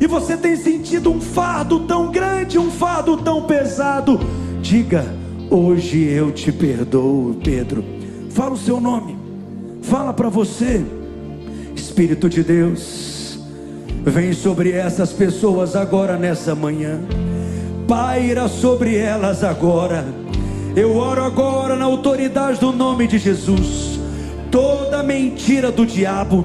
e 0.01 0.07
você 0.07 0.37
tem 0.37 0.57
sentido 0.57 1.13
um 1.13 1.21
fardo 1.21 1.81
tão 1.81 2.11
grande, 2.11 2.59
um 2.59 2.71
fardo 2.71 3.19
tão 3.19 3.43
pesado. 3.43 4.19
Diga, 4.63 5.05
hoje 5.51 6.03
eu 6.03 6.33
te 6.33 6.51
perdoo, 6.51 7.37
Pedro. 7.45 7.85
Fala 8.31 8.55
o 8.55 8.59
seu 8.59 8.81
nome, 8.81 9.17
fala 9.83 10.13
para 10.13 10.31
você, 10.31 10.83
Espírito 11.77 12.31
de 12.31 12.43
Deus, 12.43 13.10
vem 14.05 14.33
sobre 14.33 14.73
essas 14.73 15.13
pessoas 15.13 15.77
agora 15.77 16.17
nessa 16.17 16.55
manhã, 16.55 17.01
paira 17.87 18.49
sobre 18.49 18.97
elas 18.97 19.45
agora 19.45 20.05
eu 20.77 20.97
oro 20.97 21.25
agora 21.25 21.75
na 21.75 21.85
autoridade 21.85 22.61
do 22.61 22.73
nome 22.73 23.09
de 23.09 23.19
Jesus. 23.19 23.99
Toda 24.51 25.03
mentira 25.03 25.73
do 25.73 25.85
diabo, 25.85 26.45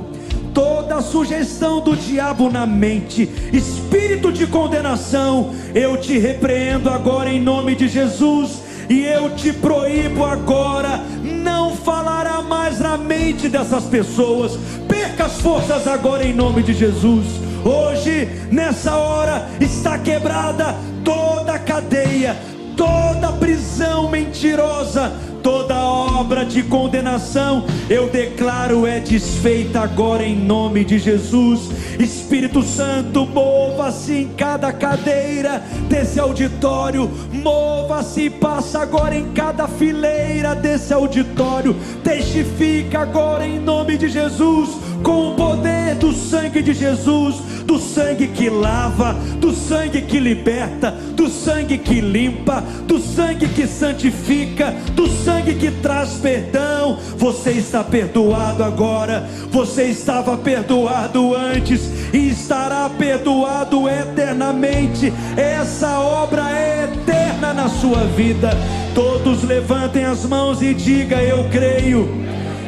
toda 0.53 1.01
sugestão 1.01 1.79
do 1.79 1.95
diabo 1.95 2.49
na 2.49 2.65
mente, 2.65 3.29
espírito 3.53 4.31
de 4.31 4.47
condenação, 4.47 5.53
eu 5.75 5.97
te 5.97 6.17
repreendo 6.17 6.89
agora 6.89 7.31
em 7.31 7.41
nome 7.41 7.75
de 7.75 7.87
Jesus. 7.87 8.63
E 8.89 9.03
eu 9.03 9.31
te 9.31 9.51
proíbo 9.51 10.23
agora, 10.23 11.03
não 11.23 11.75
falará 11.75 12.41
mais 12.41 12.79
na 12.79 12.97
mente 12.97 13.49
dessas 13.49 13.85
pessoas. 13.85 14.57
Perca 14.87 15.25
as 15.25 15.39
forças 15.39 15.87
agora 15.87 16.23
em 16.23 16.33
nome 16.33 16.61
de 16.61 16.73
Jesus. 16.73 17.44
Hoje, 17.65 18.29
nessa 18.51 18.95
hora, 18.95 19.49
está 19.59 19.97
quebrada 19.97 20.75
toda 21.03 21.57
cadeia, 21.57 22.37
toda 22.77 23.31
prisão 23.31 24.07
mentirosa, 24.07 25.11
toda 25.41 25.75
obra 25.75 26.45
de 26.45 26.61
condenação, 26.61 27.65
eu 27.89 28.07
declaro 28.07 28.85
é 28.85 28.99
desfeita 28.99 29.79
agora 29.79 30.23
em 30.23 30.35
nome 30.35 30.85
de 30.85 30.99
Jesus. 30.99 31.71
Espírito 31.99 32.61
Santo, 32.61 33.25
mova-se 33.25 34.13
em 34.13 34.27
cada 34.29 34.71
cadeira 34.71 35.63
desse 35.89 36.19
auditório, 36.19 37.09
mova-se 37.31 38.25
e 38.25 38.29
passa 38.29 38.79
agora 38.79 39.15
em 39.15 39.31
cada 39.33 39.67
fileira 39.67 40.53
desse 40.53 40.93
auditório, 40.93 41.75
testifica 42.03 42.99
agora 42.99 43.47
em 43.47 43.59
nome 43.59 43.97
de 43.97 44.07
Jesus, 44.07 44.69
com 45.03 45.31
o 45.31 45.35
poder 45.35 45.95
do 45.95 46.13
sangue 46.13 46.61
de 46.61 46.73
Jesus 46.73 47.55
do 47.65 47.79
sangue 47.79 48.27
que 48.27 48.49
lava, 48.49 49.13
do 49.39 49.51
sangue 49.51 50.01
que 50.01 50.19
liberta, 50.19 50.91
do 50.91 51.27
sangue 51.27 51.77
que 51.77 51.99
limpa, 51.99 52.63
do 52.87 52.99
sangue 52.99 53.47
que 53.47 53.65
santifica, 53.67 54.71
do 54.93 55.07
sangue 55.07 55.55
que 55.55 55.71
traz 55.71 56.13
perdão. 56.13 56.97
Você 57.17 57.51
está 57.51 57.83
perdoado 57.83 58.63
agora, 58.63 59.27
você 59.49 59.85
estava 59.85 60.37
perdoado 60.37 61.35
antes 61.35 61.89
e 62.13 62.29
estará 62.29 62.89
perdoado 62.89 63.89
eternamente. 63.89 65.11
Essa 65.35 65.99
obra 65.99 66.51
é 66.51 66.83
eterna 66.83 67.53
na 67.53 67.67
sua 67.67 68.03
vida. 68.05 68.51
Todos 68.93 69.43
levantem 69.43 70.05
as 70.05 70.23
mãos 70.23 70.61
e 70.61 70.73
diga: 70.73 71.21
Eu 71.21 71.49
creio 71.49 72.24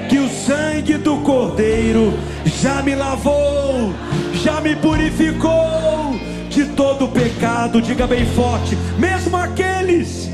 que 0.10 0.18
o 0.18 0.30
sangue 0.30 0.98
do 0.98 1.18
Cordeiro 1.18 2.14
já 2.46 2.82
me 2.82 2.96
lavou 2.96 3.94
já 4.48 4.62
me 4.62 4.76
purificou 4.78 6.16
de 6.50 6.66
todo 6.66 7.08
pecado. 7.10 7.82
Diga 7.82 8.08
bem 8.08 8.26
forte, 8.26 8.78
mesmo 8.98 9.36
aqueles 9.36 10.30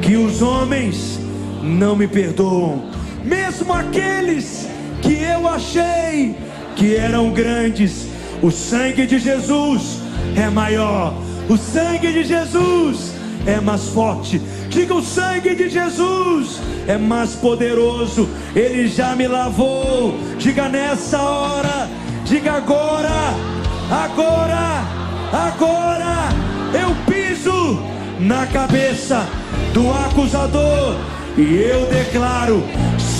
que 0.00 0.16
os 0.16 0.42
homens 0.42 1.20
não 1.62 1.94
me 1.94 2.08
perdoam, 2.08 2.82
mesmo 3.24 3.72
aqueles 3.72 4.68
que 5.00 5.22
eu 5.22 5.46
achei 5.46 6.34
que 6.74 6.96
eram 6.96 7.30
grandes, 7.30 8.08
o 8.42 8.50
sangue 8.50 9.06
de 9.06 9.18
Jesus 9.20 10.00
é 10.34 10.48
maior, 10.50 11.14
o 11.48 11.56
sangue 11.56 12.12
de 12.12 12.24
Jesus 12.24 13.12
é 13.46 13.60
mais 13.60 13.88
forte. 13.88 14.40
Diga 14.68 14.94
o 14.94 15.02
sangue 15.02 15.54
de 15.54 15.68
Jesus 15.68 16.60
é 16.86 16.98
mais 16.98 17.34
poderoso, 17.34 18.28
ele 18.54 18.88
já 18.88 19.14
me 19.14 19.28
lavou. 19.28 20.14
Diga 20.38 20.68
nessa 20.68 21.20
hora, 21.20 21.88
diga 22.24 22.54
agora 22.54 23.52
agora, 23.92 24.84
agora 25.32 26.28
eu 26.72 26.94
piso 27.06 27.78
na 28.18 28.46
cabeça 28.46 29.26
do 29.74 29.90
acusador 29.90 30.96
e 31.36 31.56
eu 31.56 31.86
declaro: 31.86 32.62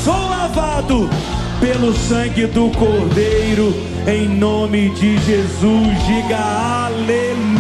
sou 0.05 0.29
lavado 0.31 1.11
pelo 1.61 1.93
sangue 1.93 2.47
do 2.47 2.71
Cordeiro, 2.71 3.75
em 4.07 4.29
nome 4.29 4.91
de 4.91 5.19
Jesus. 5.19 5.89
Diga 6.07 6.39
aleluia. 6.87 7.52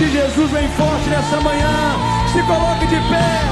De 0.00 0.10
Jesus 0.10 0.50
bem 0.50 0.66
forte 0.70 1.10
nessa 1.10 1.40
manhã. 1.42 1.94
Se 2.32 2.42
coloque 2.44 2.86
de 2.86 2.96
pé. 3.10 3.50